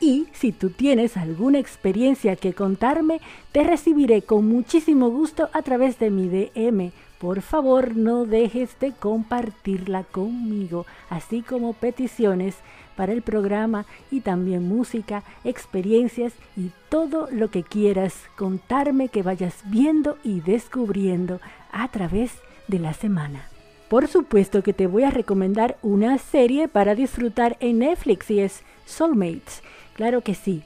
Y 0.00 0.26
si 0.32 0.50
tú 0.50 0.70
tienes 0.70 1.16
alguna 1.16 1.58
experiencia 1.58 2.34
que 2.34 2.54
contarme, 2.54 3.20
te 3.52 3.64
recibiré 3.64 4.22
con 4.22 4.48
muchísimo 4.48 5.10
gusto 5.10 5.50
a 5.52 5.62
través 5.62 5.98
de 5.98 6.10
mi 6.10 6.28
DM. 6.28 6.92
Por 7.18 7.42
favor, 7.42 7.96
no 7.96 8.24
dejes 8.24 8.70
de 8.80 8.92
compartirla 8.92 10.04
conmigo, 10.04 10.86
así 11.10 11.42
como 11.42 11.74
peticiones 11.74 12.56
para 13.00 13.14
el 13.14 13.22
programa 13.22 13.86
y 14.10 14.20
también 14.20 14.68
música, 14.68 15.22
experiencias 15.42 16.34
y 16.54 16.70
todo 16.90 17.28
lo 17.32 17.50
que 17.50 17.62
quieras 17.62 18.14
contarme 18.36 19.08
que 19.08 19.22
vayas 19.22 19.54
viendo 19.64 20.18
y 20.22 20.42
descubriendo 20.42 21.40
a 21.72 21.88
través 21.88 22.32
de 22.68 22.78
la 22.78 22.92
semana. 22.92 23.48
Por 23.88 24.06
supuesto 24.06 24.62
que 24.62 24.74
te 24.74 24.86
voy 24.86 25.04
a 25.04 25.10
recomendar 25.10 25.78
una 25.80 26.18
serie 26.18 26.68
para 26.68 26.94
disfrutar 26.94 27.56
en 27.60 27.78
Netflix 27.78 28.30
y 28.30 28.40
es 28.40 28.62
Soulmates. 28.84 29.62
Claro 29.94 30.20
que 30.20 30.34
sí. 30.34 30.62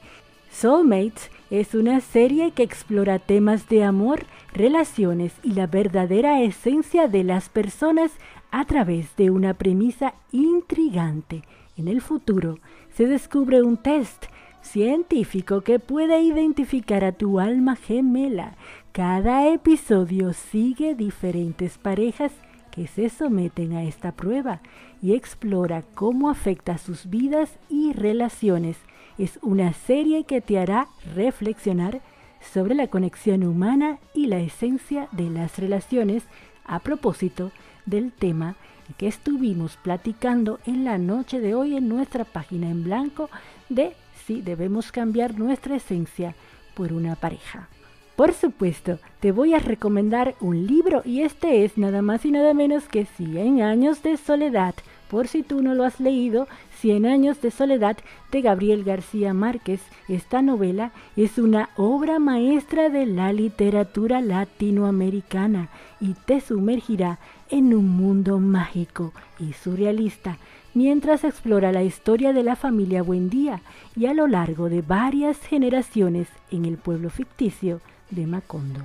Soulmates 0.51 1.31
es 1.49 1.73
una 1.73 2.01
serie 2.01 2.51
que 2.51 2.63
explora 2.63 3.17
temas 3.17 3.69
de 3.69 3.85
amor, 3.85 4.25
relaciones 4.51 5.31
y 5.41 5.53
la 5.53 5.67
verdadera 5.67 6.41
esencia 6.41 7.07
de 7.07 7.23
las 7.23 7.47
personas 7.47 8.11
a 8.51 8.65
través 8.65 9.15
de 9.15 9.29
una 9.29 9.53
premisa 9.53 10.15
intrigante. 10.33 11.43
En 11.77 11.87
el 11.87 12.01
futuro 12.01 12.59
se 12.93 13.07
descubre 13.07 13.61
un 13.61 13.77
test 13.77 14.25
científico 14.61 15.61
que 15.61 15.79
puede 15.79 16.21
identificar 16.21 17.03
a 17.03 17.11
tu 17.11 17.39
alma 17.39 17.75
gemela 17.75 18.55
cada 18.95 19.49
episodio 19.49 20.31
sigue 20.31 20.95
diferentes 20.95 21.77
parejas 21.77 22.31
que 22.71 22.87
se 22.87 23.09
someten 23.09 23.73
a 23.73 23.83
esta 23.83 24.13
prueba 24.13 24.61
y 25.01 25.15
explora 25.15 25.83
cómo 25.95 26.29
afecta 26.29 26.77
sus 26.77 27.09
vidas 27.09 27.59
y 27.69 27.91
relaciones. 27.91 28.77
Es 29.17 29.37
una 29.41 29.73
serie 29.73 30.23
que 30.23 30.39
te 30.39 30.57
hará 30.59 30.87
reflexionar 31.13 31.99
sobre 32.39 32.73
la 32.73 32.87
conexión 32.87 33.43
humana 33.43 33.99
y 34.13 34.27
la 34.27 34.39
esencia 34.39 35.09
de 35.11 35.29
las 35.29 35.59
relaciones 35.59 36.23
a 36.63 36.79
propósito 36.79 37.51
del 37.85 38.13
tema 38.13 38.55
que 38.97 39.07
estuvimos 39.07 39.77
platicando 39.77 40.59
en 40.65 40.85
la 40.85 40.97
noche 40.97 41.39
de 41.39 41.55
hoy 41.55 41.75
en 41.75 41.87
nuestra 41.87 42.25
página 42.25 42.69
en 42.69 42.83
blanco 42.83 43.29
de 43.69 43.93
si 44.25 44.41
debemos 44.41 44.91
cambiar 44.91 45.37
nuestra 45.37 45.75
esencia 45.75 46.35
por 46.75 46.93
una 46.93 47.15
pareja. 47.15 47.69
Por 48.15 48.33
supuesto, 48.33 48.99
te 49.19 49.33
voy 49.33 49.53
a 49.53 49.59
recomendar 49.59 50.35
un 50.39 50.65
libro 50.65 51.01
y 51.03 51.21
este 51.21 51.65
es 51.65 51.77
nada 51.77 52.01
más 52.01 52.23
y 52.23 52.31
nada 52.31 52.53
menos 52.53 52.87
que 52.87 53.05
Cien 53.05 53.61
años 53.61 54.03
de 54.03 54.15
soledad. 54.15 54.73
Por 55.09 55.27
si 55.27 55.43
tú 55.43 55.61
no 55.61 55.75
lo 55.75 55.83
has 55.83 55.99
leído, 55.99 56.47
Cien 56.79 57.05
años 57.05 57.41
de 57.41 57.51
soledad 57.51 57.97
de 58.31 58.41
Gabriel 58.41 58.83
García 58.83 59.33
Márquez. 59.33 59.81
Esta 60.07 60.41
novela 60.41 60.91
es 61.17 61.37
una 61.37 61.69
obra 61.75 62.19
maestra 62.19 62.89
de 62.89 63.05
la 63.05 63.33
literatura 63.33 64.21
latinoamericana 64.21 65.69
y 65.99 66.13
te 66.13 66.39
sumergirá 66.39 67.19
en 67.49 67.73
un 67.73 67.89
mundo 67.89 68.39
mágico 68.39 69.13
y 69.39 69.53
surrealista 69.53 70.37
mientras 70.73 71.23
explora 71.23 71.71
la 71.71 71.83
historia 71.83 72.33
de 72.33 72.43
la 72.43 72.55
familia 72.55 73.01
Buendía 73.01 73.61
y 73.95 74.07
a 74.07 74.13
lo 74.13 74.27
largo 74.27 74.69
de 74.69 74.81
varias 74.81 75.39
generaciones 75.39 76.27
en 76.51 76.65
el 76.65 76.77
pueblo 76.77 77.09
ficticio 77.09 77.81
de 78.11 78.27
Macondo. 78.27 78.81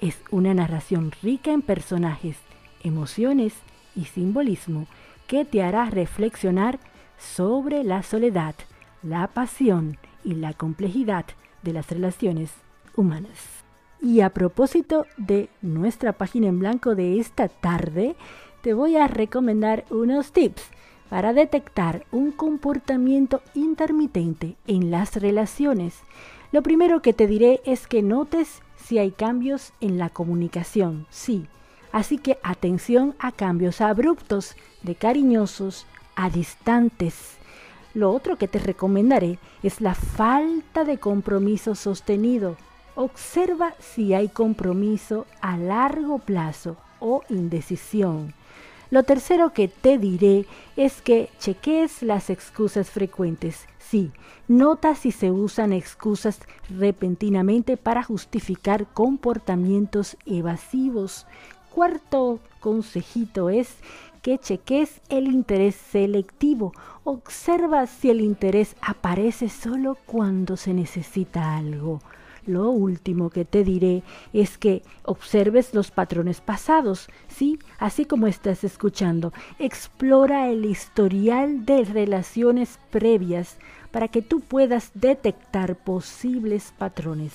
Es 0.00 0.18
una 0.30 0.54
narración 0.54 1.12
rica 1.22 1.52
en 1.52 1.62
personajes, 1.62 2.36
emociones 2.82 3.52
y 3.94 4.04
simbolismo 4.04 4.86
que 5.26 5.44
te 5.44 5.62
hará 5.62 5.90
reflexionar 5.90 6.78
sobre 7.18 7.84
la 7.84 8.02
soledad, 8.02 8.54
la 9.02 9.26
pasión 9.26 9.98
y 10.24 10.34
la 10.34 10.54
complejidad 10.54 11.26
de 11.62 11.72
las 11.72 11.90
relaciones 11.90 12.52
humanas. 12.96 13.57
Y 14.00 14.20
a 14.20 14.30
propósito 14.30 15.06
de 15.16 15.48
nuestra 15.60 16.12
página 16.12 16.46
en 16.48 16.58
blanco 16.58 16.94
de 16.94 17.18
esta 17.18 17.48
tarde, 17.48 18.16
te 18.62 18.74
voy 18.74 18.96
a 18.96 19.08
recomendar 19.08 19.84
unos 19.90 20.32
tips 20.32 20.62
para 21.08 21.32
detectar 21.32 22.04
un 22.12 22.32
comportamiento 22.32 23.42
intermitente 23.54 24.56
en 24.66 24.90
las 24.90 25.16
relaciones. 25.16 25.96
Lo 26.52 26.62
primero 26.62 27.02
que 27.02 27.12
te 27.12 27.26
diré 27.26 27.60
es 27.64 27.86
que 27.86 28.02
notes 28.02 28.62
si 28.76 28.98
hay 28.98 29.10
cambios 29.10 29.72
en 29.80 29.98
la 29.98 30.10
comunicación, 30.10 31.06
sí. 31.10 31.46
Así 31.92 32.18
que 32.18 32.38
atención 32.42 33.14
a 33.18 33.32
cambios 33.32 33.80
abruptos, 33.80 34.56
de 34.82 34.94
cariñosos 34.94 35.86
a 36.14 36.30
distantes. 36.30 37.36
Lo 37.94 38.12
otro 38.12 38.36
que 38.36 38.48
te 38.48 38.58
recomendaré 38.58 39.38
es 39.62 39.80
la 39.80 39.94
falta 39.94 40.84
de 40.84 40.98
compromiso 40.98 41.74
sostenido. 41.74 42.56
Observa 43.00 43.74
si 43.78 44.12
hay 44.12 44.28
compromiso 44.28 45.28
a 45.40 45.56
largo 45.56 46.18
plazo 46.18 46.76
o 46.98 47.22
indecisión. 47.28 48.34
Lo 48.90 49.04
tercero 49.04 49.52
que 49.52 49.68
te 49.68 49.98
diré 49.98 50.46
es 50.74 51.00
que 51.00 51.30
cheques 51.38 52.02
las 52.02 52.28
excusas 52.28 52.90
frecuentes. 52.90 53.68
Sí, 53.78 54.10
nota 54.48 54.96
si 54.96 55.12
se 55.12 55.30
usan 55.30 55.72
excusas 55.72 56.40
repentinamente 56.70 57.76
para 57.76 58.02
justificar 58.02 58.88
comportamientos 58.92 60.16
evasivos. 60.26 61.24
Cuarto 61.72 62.40
consejito 62.58 63.48
es 63.48 63.76
que 64.22 64.38
cheques 64.38 65.00
el 65.08 65.28
interés 65.28 65.76
selectivo. 65.76 66.72
Observa 67.04 67.86
si 67.86 68.10
el 68.10 68.20
interés 68.20 68.74
aparece 68.80 69.48
solo 69.48 69.96
cuando 70.04 70.56
se 70.56 70.74
necesita 70.74 71.56
algo. 71.56 72.00
Lo 72.48 72.70
último 72.70 73.28
que 73.28 73.44
te 73.44 73.62
diré 73.62 74.02
es 74.32 74.56
que 74.56 74.82
observes 75.02 75.74
los 75.74 75.90
patrones 75.90 76.40
pasados, 76.40 77.10
¿sí? 77.28 77.58
Así 77.78 78.06
como 78.06 78.26
estás 78.26 78.64
escuchando. 78.64 79.34
Explora 79.58 80.48
el 80.48 80.64
historial 80.64 81.66
de 81.66 81.84
relaciones 81.84 82.78
previas 82.88 83.58
para 83.90 84.08
que 84.08 84.22
tú 84.22 84.40
puedas 84.40 84.92
detectar 84.94 85.76
posibles 85.76 86.72
patrones. 86.78 87.34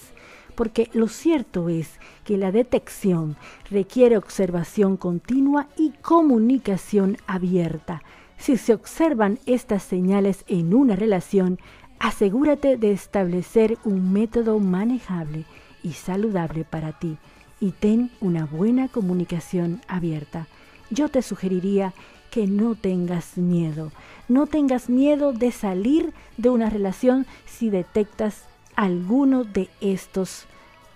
Porque 0.56 0.90
lo 0.94 1.08
cierto 1.08 1.70
es 1.70 2.00
que 2.24 2.36
la 2.36 2.52
detección 2.52 3.36
requiere 3.70 4.18
observación 4.18 4.98
continua 4.98 5.68
y 5.78 5.92
comunicación 6.02 7.18
abierta. 7.28 8.02
Si 8.40 8.58
se 8.58 8.74
observan 8.74 9.38
estas 9.46 9.84
señales 9.84 10.44
en 10.48 10.74
una 10.74 10.96
relación, 10.96 11.60
Asegúrate 12.04 12.76
de 12.76 12.92
establecer 12.92 13.78
un 13.86 14.12
método 14.12 14.60
manejable 14.60 15.46
y 15.84 15.94
saludable 15.94 16.66
para 16.66 16.92
ti 16.92 17.18
y 17.62 17.72
ten 17.72 18.12
una 18.20 18.46
buena 18.46 18.90
comunicación 18.90 19.80
abierta. 19.88 20.48
Yo 20.90 21.08
te 21.08 21.22
sugeriría 21.22 21.94
que 22.30 22.46
no 22.46 22.76
tengas 22.76 23.38
miedo. 23.38 23.94
No 24.28 24.48
tengas 24.48 24.90
miedo 24.90 25.32
de 25.32 25.54
salir 25.54 26.12
de 26.36 26.50
una 26.50 26.70
relación 26.70 27.26
si 27.46 27.70
detectas 27.70 28.44
alguno 28.76 29.46
de 29.46 29.70
estos 29.80 30.46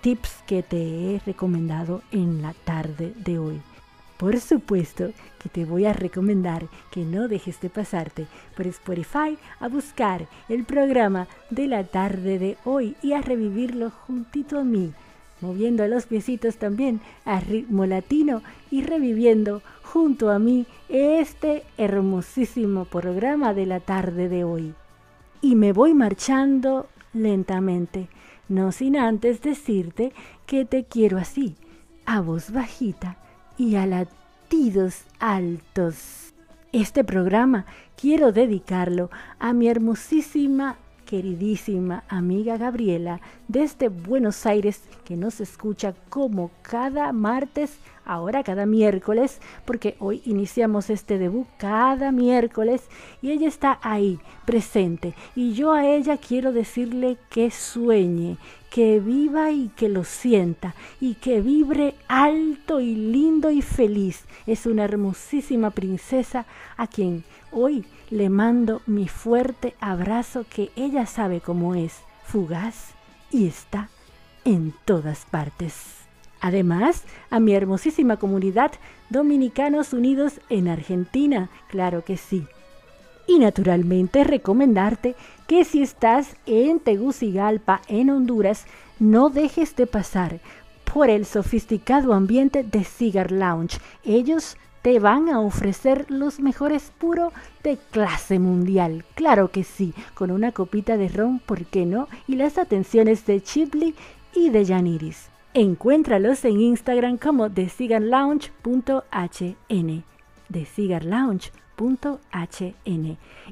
tips 0.02 0.44
que 0.46 0.62
te 0.62 1.16
he 1.16 1.22
recomendado 1.26 2.02
en 2.12 2.42
la 2.42 2.54
tarde 2.54 3.14
de 3.16 3.40
hoy. 3.40 3.62
Por 4.18 4.40
supuesto 4.40 5.12
que 5.40 5.48
te 5.48 5.64
voy 5.64 5.86
a 5.86 5.94
recomendar 5.94 6.68
que 6.92 7.06
no 7.06 7.28
dejes 7.28 7.62
de 7.62 7.70
pasarte 7.70 8.26
por 8.56 8.66
Spotify 8.66 9.38
a 9.60 9.68
buscar 9.68 10.28
el 10.50 10.64
programa 10.64 11.28
de 11.52 11.68
la 11.68 11.84
tarde 11.84 12.40
de 12.40 12.58
hoy 12.66 12.96
y 13.04 13.14
a 13.14 13.22
revivirlo 13.22 13.92
juntito 13.92 14.60
a 14.60 14.64
mí, 14.64 14.92
moviendo 15.40 15.88
los 15.88 16.08
piecitos 16.08 16.58
también 16.58 17.00
a 17.26 17.40
ritmo 17.40 17.86
latino 17.86 18.42
y 18.72 18.82
reviviendo 18.82 19.62
junto 19.84 20.32
a 20.32 20.40
mí 20.40 20.66
este 20.90 21.64
hermosísimo 21.78 22.86
programa 22.86 23.54
de 23.54 23.68
la 23.68 23.80
tarde 23.80 24.30
de 24.30 24.44
hoy. 24.44 24.74
Y 25.42 25.56
me 25.56 25.74
voy 25.74 25.94
marchando 25.94 26.88
lentamente, 27.14 28.10
no 28.50 28.72
sin 28.72 28.98
antes 28.98 29.44
decirte 29.44 30.12
que 30.48 30.66
te 30.66 30.86
quiero 30.86 31.20
así, 31.20 31.56
a 32.08 32.22
voz 32.22 32.52
bajita 32.52 33.18
y 33.58 33.76
a 33.76 33.86
latidos 33.86 35.02
altos. 35.20 36.34
Este 36.72 37.04
programa 37.04 37.66
quiero 37.96 38.32
dedicarlo 38.32 39.10
a 39.40 39.54
mi 39.54 39.68
hermosísima, 39.68 40.78
queridísima 41.06 42.04
amiga 42.10 42.58
Gabriela 42.58 43.22
desde 43.48 43.90
Buenos 43.90 44.46
Aires 44.46 44.84
que 45.06 45.16
nos 45.16 45.40
escucha 45.40 45.96
como 46.10 46.52
cada 46.62 47.12
martes 47.14 47.80
ahora 48.08 48.44
cada 48.44 48.66
miércoles, 48.66 49.40
porque 49.66 49.96
hoy 50.00 50.22
iniciamos 50.26 50.90
este 50.90 51.18
debut 51.18 51.46
cada 51.58 52.12
miércoles 52.12 52.88
y 53.22 53.32
ella 53.32 53.48
está 53.48 53.80
ahí, 53.82 54.20
presente. 54.46 55.14
Y 55.36 55.54
yo 55.54 55.74
a 55.74 55.86
ella 55.86 56.18
quiero 56.18 56.54
decirle 56.54 57.18
que 57.30 57.52
sueñe, 57.52 58.38
que 58.70 59.00
viva 59.00 59.52
y 59.52 59.70
que 59.70 59.90
lo 59.90 60.04
sienta 60.04 60.76
y 61.00 61.16
que 61.16 61.42
vibre 61.42 61.96
alto 62.08 62.80
y 62.80 62.96
lindo 62.96 63.50
y 63.52 63.62
feliz. 63.62 64.26
Es 64.46 64.66
una 64.66 64.84
hermosísima 64.84 65.72
princesa 65.72 66.46
a 66.76 66.88
quien 66.88 67.24
hoy 67.52 67.86
le 68.10 68.30
mando 68.30 68.82
mi 68.86 69.08
fuerte 69.08 69.76
abrazo 69.80 70.46
que 70.50 70.70
ella 70.76 71.06
sabe 71.06 71.42
cómo 71.42 71.76
es, 71.76 72.02
fugaz 72.26 72.92
y 73.32 73.48
está 73.48 73.90
en 74.46 74.74
todas 74.86 75.26
partes. 75.26 75.98
Además, 76.40 77.04
a 77.30 77.40
mi 77.40 77.54
hermosísima 77.54 78.18
comunidad 78.18 78.72
Dominicanos 79.10 79.94
Unidos 79.94 80.40
en 80.50 80.68
Argentina, 80.68 81.50
claro 81.70 82.04
que 82.04 82.18
sí. 82.18 82.46
Y 83.28 83.40
naturalmente 83.40 84.24
recomendarte 84.24 85.16
que 85.48 85.66
si 85.66 85.82
estás 85.82 86.36
en 86.46 86.80
Tegucigalpa, 86.80 87.82
en 87.88 88.10
Honduras, 88.10 88.66
no 89.00 89.30
dejes 89.30 89.76
de 89.76 89.86
pasar 89.86 90.40
por 90.94 91.10
el 91.10 91.26
sofisticado 91.26 92.14
ambiente 92.14 92.64
de 92.64 92.84
Cigar 92.84 93.32
Lounge. 93.32 93.80
Ellos 94.04 94.58
te 94.82 95.00
van 95.00 95.30
a 95.30 95.42
ofrecer 95.42 96.06
los 96.10 96.40
mejores 96.40 96.92
puros 96.98 97.34
de 97.64 97.78
clase 97.92 98.40
mundial. 98.40 99.04
Claro 99.16 99.52
que 99.52 99.66
sí, 99.66 99.94
con 100.14 100.32
una 100.32 100.54
copita 100.54 100.96
de 100.96 101.10
ron, 101.10 101.40
¿por 101.40 101.66
qué 101.66 101.86
no? 101.86 102.08
Y 102.28 102.36
las 102.36 102.58
atenciones 102.58 103.26
de 103.26 103.44
Chipley 103.44 103.96
y 104.34 104.50
de 104.50 104.64
Yaniris. 104.64 105.28
Encuéntralos 105.54 106.46
en 106.46 106.62
Instagram 106.62 107.18
como 107.18 107.50
thecigarlounge.hn. 107.50 110.04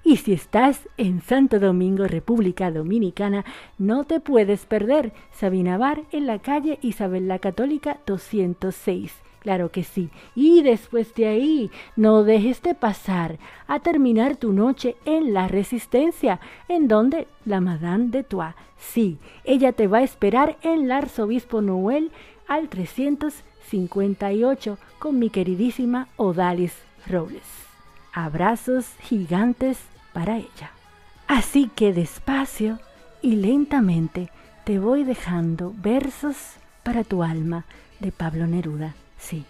Y 0.04 0.18
si 0.18 0.34
estás 0.34 0.90
en 0.98 1.22
Santo 1.22 1.60
Domingo, 1.60 2.08
República 2.08 2.72
Dominicana, 2.72 3.46
no 3.78 4.04
te 4.04 4.20
puedes 4.20 4.66
perder 4.66 5.14
Sabina 5.32 5.78
Bar 5.78 6.02
en 6.12 6.26
la 6.26 6.40
calle 6.40 6.80
Isabel 6.82 7.28
la 7.28 7.38
Católica 7.40 8.00
206. 8.06 9.14
Claro 9.40 9.70
que 9.70 9.84
sí. 9.84 10.10
Y 10.34 10.64
después 10.64 11.14
de 11.14 11.28
ahí, 11.28 11.70
no 11.96 12.24
dejes 12.24 12.64
de 12.64 12.74
pasar 12.74 13.38
a 13.68 13.80
terminar 13.80 14.38
tu 14.38 14.54
noche 14.54 14.96
en 15.06 15.36
la 15.36 15.48
Resistencia, 15.48 16.40
en 16.68 16.88
donde 16.88 17.28
la 17.46 17.62
Madame 17.62 18.08
de 18.08 18.24
Tois. 18.24 18.56
Sí, 18.78 19.20
ella 19.44 19.72
te 19.72 19.86
va 19.86 20.00
a 20.00 20.04
esperar 20.04 20.58
en 20.64 20.86
el 20.86 20.92
Arzobispo 20.92 21.62
Noel 21.62 22.10
al 22.48 22.70
358 22.70 24.80
con 24.98 25.20
mi 25.20 25.30
queridísima 25.30 26.08
Odalis 26.18 26.74
Robles. 27.08 27.65
Abrazos 28.18 28.86
gigantes 29.02 29.78
para 30.14 30.38
ella. 30.38 30.72
Así 31.28 31.70
que 31.76 31.92
despacio 31.92 32.80
y 33.22 33.36
lentamente 33.36 34.32
te 34.64 34.80
voy 34.80 35.04
dejando 35.04 35.74
versos 35.76 36.38
para 36.82 37.04
tu 37.04 37.24
alma 37.24 37.66
de 38.00 38.14
Pablo 38.14 38.48
Neruda. 38.48 38.96
Sí, 39.18 39.44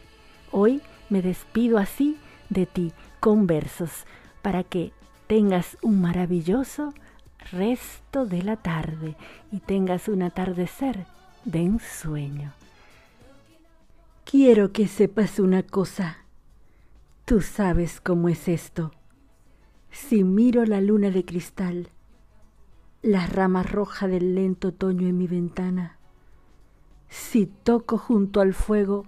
hoy 0.52 0.82
me 1.10 1.22
despido 1.22 1.78
así 1.78 2.18
de 2.50 2.66
ti 2.66 2.92
con 3.20 3.46
versos 3.46 4.08
para 4.42 4.64
que 4.64 4.92
tengas 5.28 5.78
un 5.84 6.02
maravilloso 6.02 6.96
resto 7.52 8.26
de 8.26 8.42
la 8.42 8.56
tarde 8.56 9.16
y 9.52 9.60
tengas 9.60 10.08
un 10.08 10.24
atardecer 10.24 11.06
de 11.44 11.60
ensueño. 11.62 12.52
Quiero 14.24 14.72
que 14.72 14.88
sepas 14.88 15.38
una 15.38 15.62
cosa. 15.62 16.25
Tú 17.26 17.42
sabes 17.42 18.02
cómo 18.02 18.30
es 18.30 18.48
esto. 18.48 18.92
Si 19.90 20.24
miro 20.24 20.64
la 20.64 20.80
luna 20.80 21.10
de 21.10 21.26
cristal, 21.26 21.90
la 23.02 23.26
rama 23.26 23.64
roja 23.64 24.08
del 24.08 24.36
lento 24.36 24.68
otoño 24.68 25.08
en 25.08 25.18
mi 25.18 25.26
ventana, 25.26 25.98
si 27.10 27.48
toco 27.48 27.98
junto 27.98 28.42
al 28.42 28.54
fuego 28.54 29.08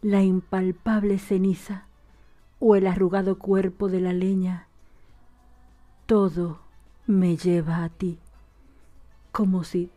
la 0.00 0.22
impalpable 0.22 1.18
ceniza 1.18 1.88
o 2.60 2.76
el 2.76 2.86
arrugado 2.86 3.36
cuerpo 3.36 3.88
de 3.88 4.00
la 4.00 4.12
leña, 4.12 4.68
todo 6.06 6.60
me 7.08 7.36
lleva 7.36 7.82
a 7.82 7.88
ti, 7.88 8.20
como 9.32 9.64
si 9.64 9.90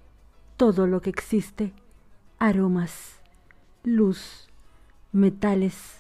todo 0.58 0.88
lo 0.88 1.02
que 1.02 1.12
existe, 1.12 1.74
aromas, 2.40 3.22
luz, 3.84 4.50
metales, 5.12 5.99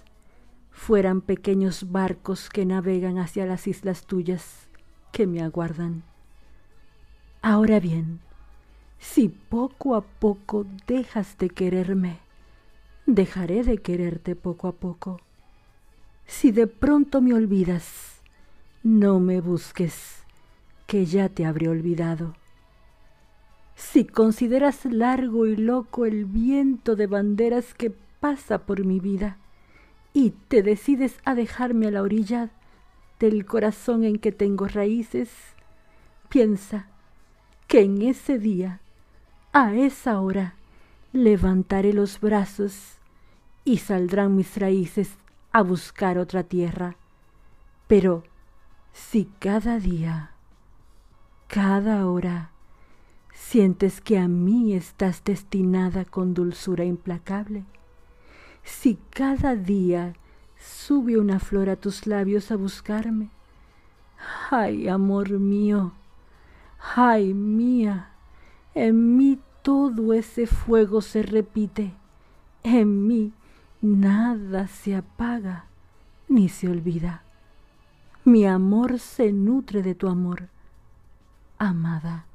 fueran 0.79 1.19
pequeños 1.19 1.91
barcos 1.91 2.49
que 2.49 2.65
navegan 2.65 3.17
hacia 3.17 3.45
las 3.45 3.67
islas 3.67 4.05
tuyas 4.05 4.69
que 5.11 5.27
me 5.27 5.41
aguardan. 5.41 6.03
Ahora 7.41 7.81
bien, 7.81 8.21
si 8.97 9.27
poco 9.27 9.95
a 9.95 10.01
poco 10.01 10.65
dejas 10.87 11.37
de 11.37 11.49
quererme, 11.49 12.19
dejaré 13.05 13.63
de 13.63 13.79
quererte 13.79 14.37
poco 14.37 14.69
a 14.69 14.71
poco. 14.71 15.19
Si 16.25 16.51
de 16.51 16.65
pronto 16.65 17.21
me 17.21 17.33
olvidas, 17.33 18.21
no 18.81 19.19
me 19.19 19.41
busques, 19.41 20.23
que 20.87 21.05
ya 21.05 21.27
te 21.27 21.45
habré 21.45 21.67
olvidado. 21.67 22.35
Si 23.75 24.05
consideras 24.05 24.85
largo 24.85 25.45
y 25.45 25.57
loco 25.57 26.05
el 26.05 26.23
viento 26.23 26.95
de 26.95 27.07
banderas 27.07 27.73
que 27.73 27.91
pasa 28.21 28.59
por 28.59 28.85
mi 28.85 29.01
vida, 29.01 29.38
y 30.19 30.31
te 30.49 30.63
decides 30.63 31.17
a 31.23 31.33
dejarme 31.33 31.87
a 31.87 31.91
la 31.91 32.01
orilla 32.01 32.49
del 33.21 33.45
corazón 33.45 34.03
en 34.03 34.19
que 34.19 34.33
tengo 34.33 34.67
raíces, 34.67 35.29
piensa 36.27 36.87
que 37.67 37.83
en 37.83 38.01
ese 38.01 38.37
día, 38.37 38.81
a 39.53 39.73
esa 39.73 40.19
hora, 40.19 40.55
levantaré 41.13 41.93
los 41.93 42.19
brazos 42.19 42.97
y 43.63 43.77
saldrán 43.77 44.35
mis 44.35 44.57
raíces 44.57 45.15
a 45.53 45.61
buscar 45.61 46.17
otra 46.17 46.43
tierra. 46.43 46.97
Pero 47.87 48.23
si 48.91 49.23
cada 49.39 49.79
día, 49.79 50.31
cada 51.47 52.05
hora, 52.07 52.51
sientes 53.33 54.01
que 54.01 54.19
a 54.19 54.27
mí 54.27 54.73
estás 54.73 55.23
destinada 55.23 56.03
con 56.03 56.33
dulzura 56.33 56.83
implacable, 56.83 57.63
si 58.69 58.97
cada 59.09 59.55
día 59.55 60.13
sube 60.57 61.17
una 61.17 61.39
flor 61.39 61.69
a 61.69 61.75
tus 61.75 62.05
labios 62.07 62.51
a 62.51 62.55
buscarme, 62.55 63.29
ay, 64.51 64.87
amor 64.87 65.31
mío, 65.31 65.91
ay, 66.95 67.33
mía, 67.33 68.11
en 68.75 69.17
mí 69.17 69.39
todo 69.63 70.13
ese 70.13 70.45
fuego 70.45 71.01
se 71.01 71.23
repite, 71.23 71.93
en 72.63 73.07
mí 73.07 73.33
nada 73.81 74.67
se 74.67 74.95
apaga 74.95 75.65
ni 76.27 76.47
se 76.47 76.69
olvida. 76.69 77.23
Mi 78.23 78.45
amor 78.45 78.99
se 78.99 79.33
nutre 79.33 79.81
de 79.81 79.95
tu 79.95 80.07
amor, 80.07 80.47
amada, 81.57 82.25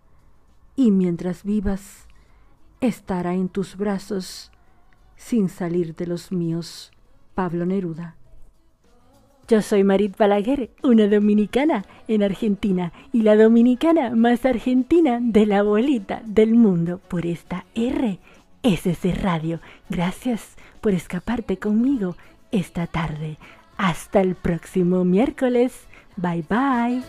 y 0.74 0.90
mientras 0.90 1.44
vivas, 1.44 2.06
estará 2.80 3.34
en 3.34 3.48
tus 3.48 3.76
brazos 3.76 4.50
sin 5.16 5.48
salir 5.48 5.94
de 5.94 6.06
los 6.06 6.32
míos. 6.32 6.92
Pablo 7.34 7.66
Neruda. 7.66 8.16
Yo 9.46 9.60
soy 9.60 9.84
Marit 9.84 10.16
Balaguer, 10.16 10.70
una 10.82 11.06
dominicana 11.06 11.84
en 12.08 12.22
Argentina 12.22 12.92
y 13.12 13.22
la 13.22 13.36
dominicana 13.36 14.10
más 14.10 14.46
argentina 14.46 15.18
de 15.20 15.44
la 15.44 15.62
bolita 15.62 16.22
del 16.24 16.54
mundo 16.54 16.98
por 17.08 17.26
esta 17.26 17.66
RSC 17.74 19.14
Radio. 19.20 19.60
Gracias 19.90 20.56
por 20.80 20.94
escaparte 20.94 21.58
conmigo 21.58 22.16
esta 22.52 22.86
tarde. 22.86 23.36
Hasta 23.76 24.22
el 24.22 24.34
próximo 24.34 25.04
miércoles. 25.04 25.88
Bye 26.16 26.44
bye. 26.48 27.02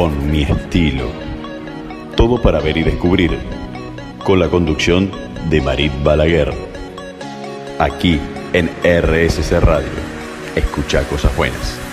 Con 0.00 0.30
mi 0.30 0.44
estilo. 0.44 1.10
Todo 2.16 2.40
para 2.40 2.58
ver 2.58 2.78
y 2.78 2.82
descubrir. 2.82 3.38
Con 4.24 4.38
la 4.38 4.48
conducción 4.48 5.10
de 5.50 5.60
Marit 5.60 5.92
Balaguer. 6.02 6.54
Aquí 7.78 8.18
en 8.54 8.70
RSC 8.82 9.60
Radio. 9.60 9.90
Escucha 10.56 11.06
cosas 11.06 11.36
buenas. 11.36 11.89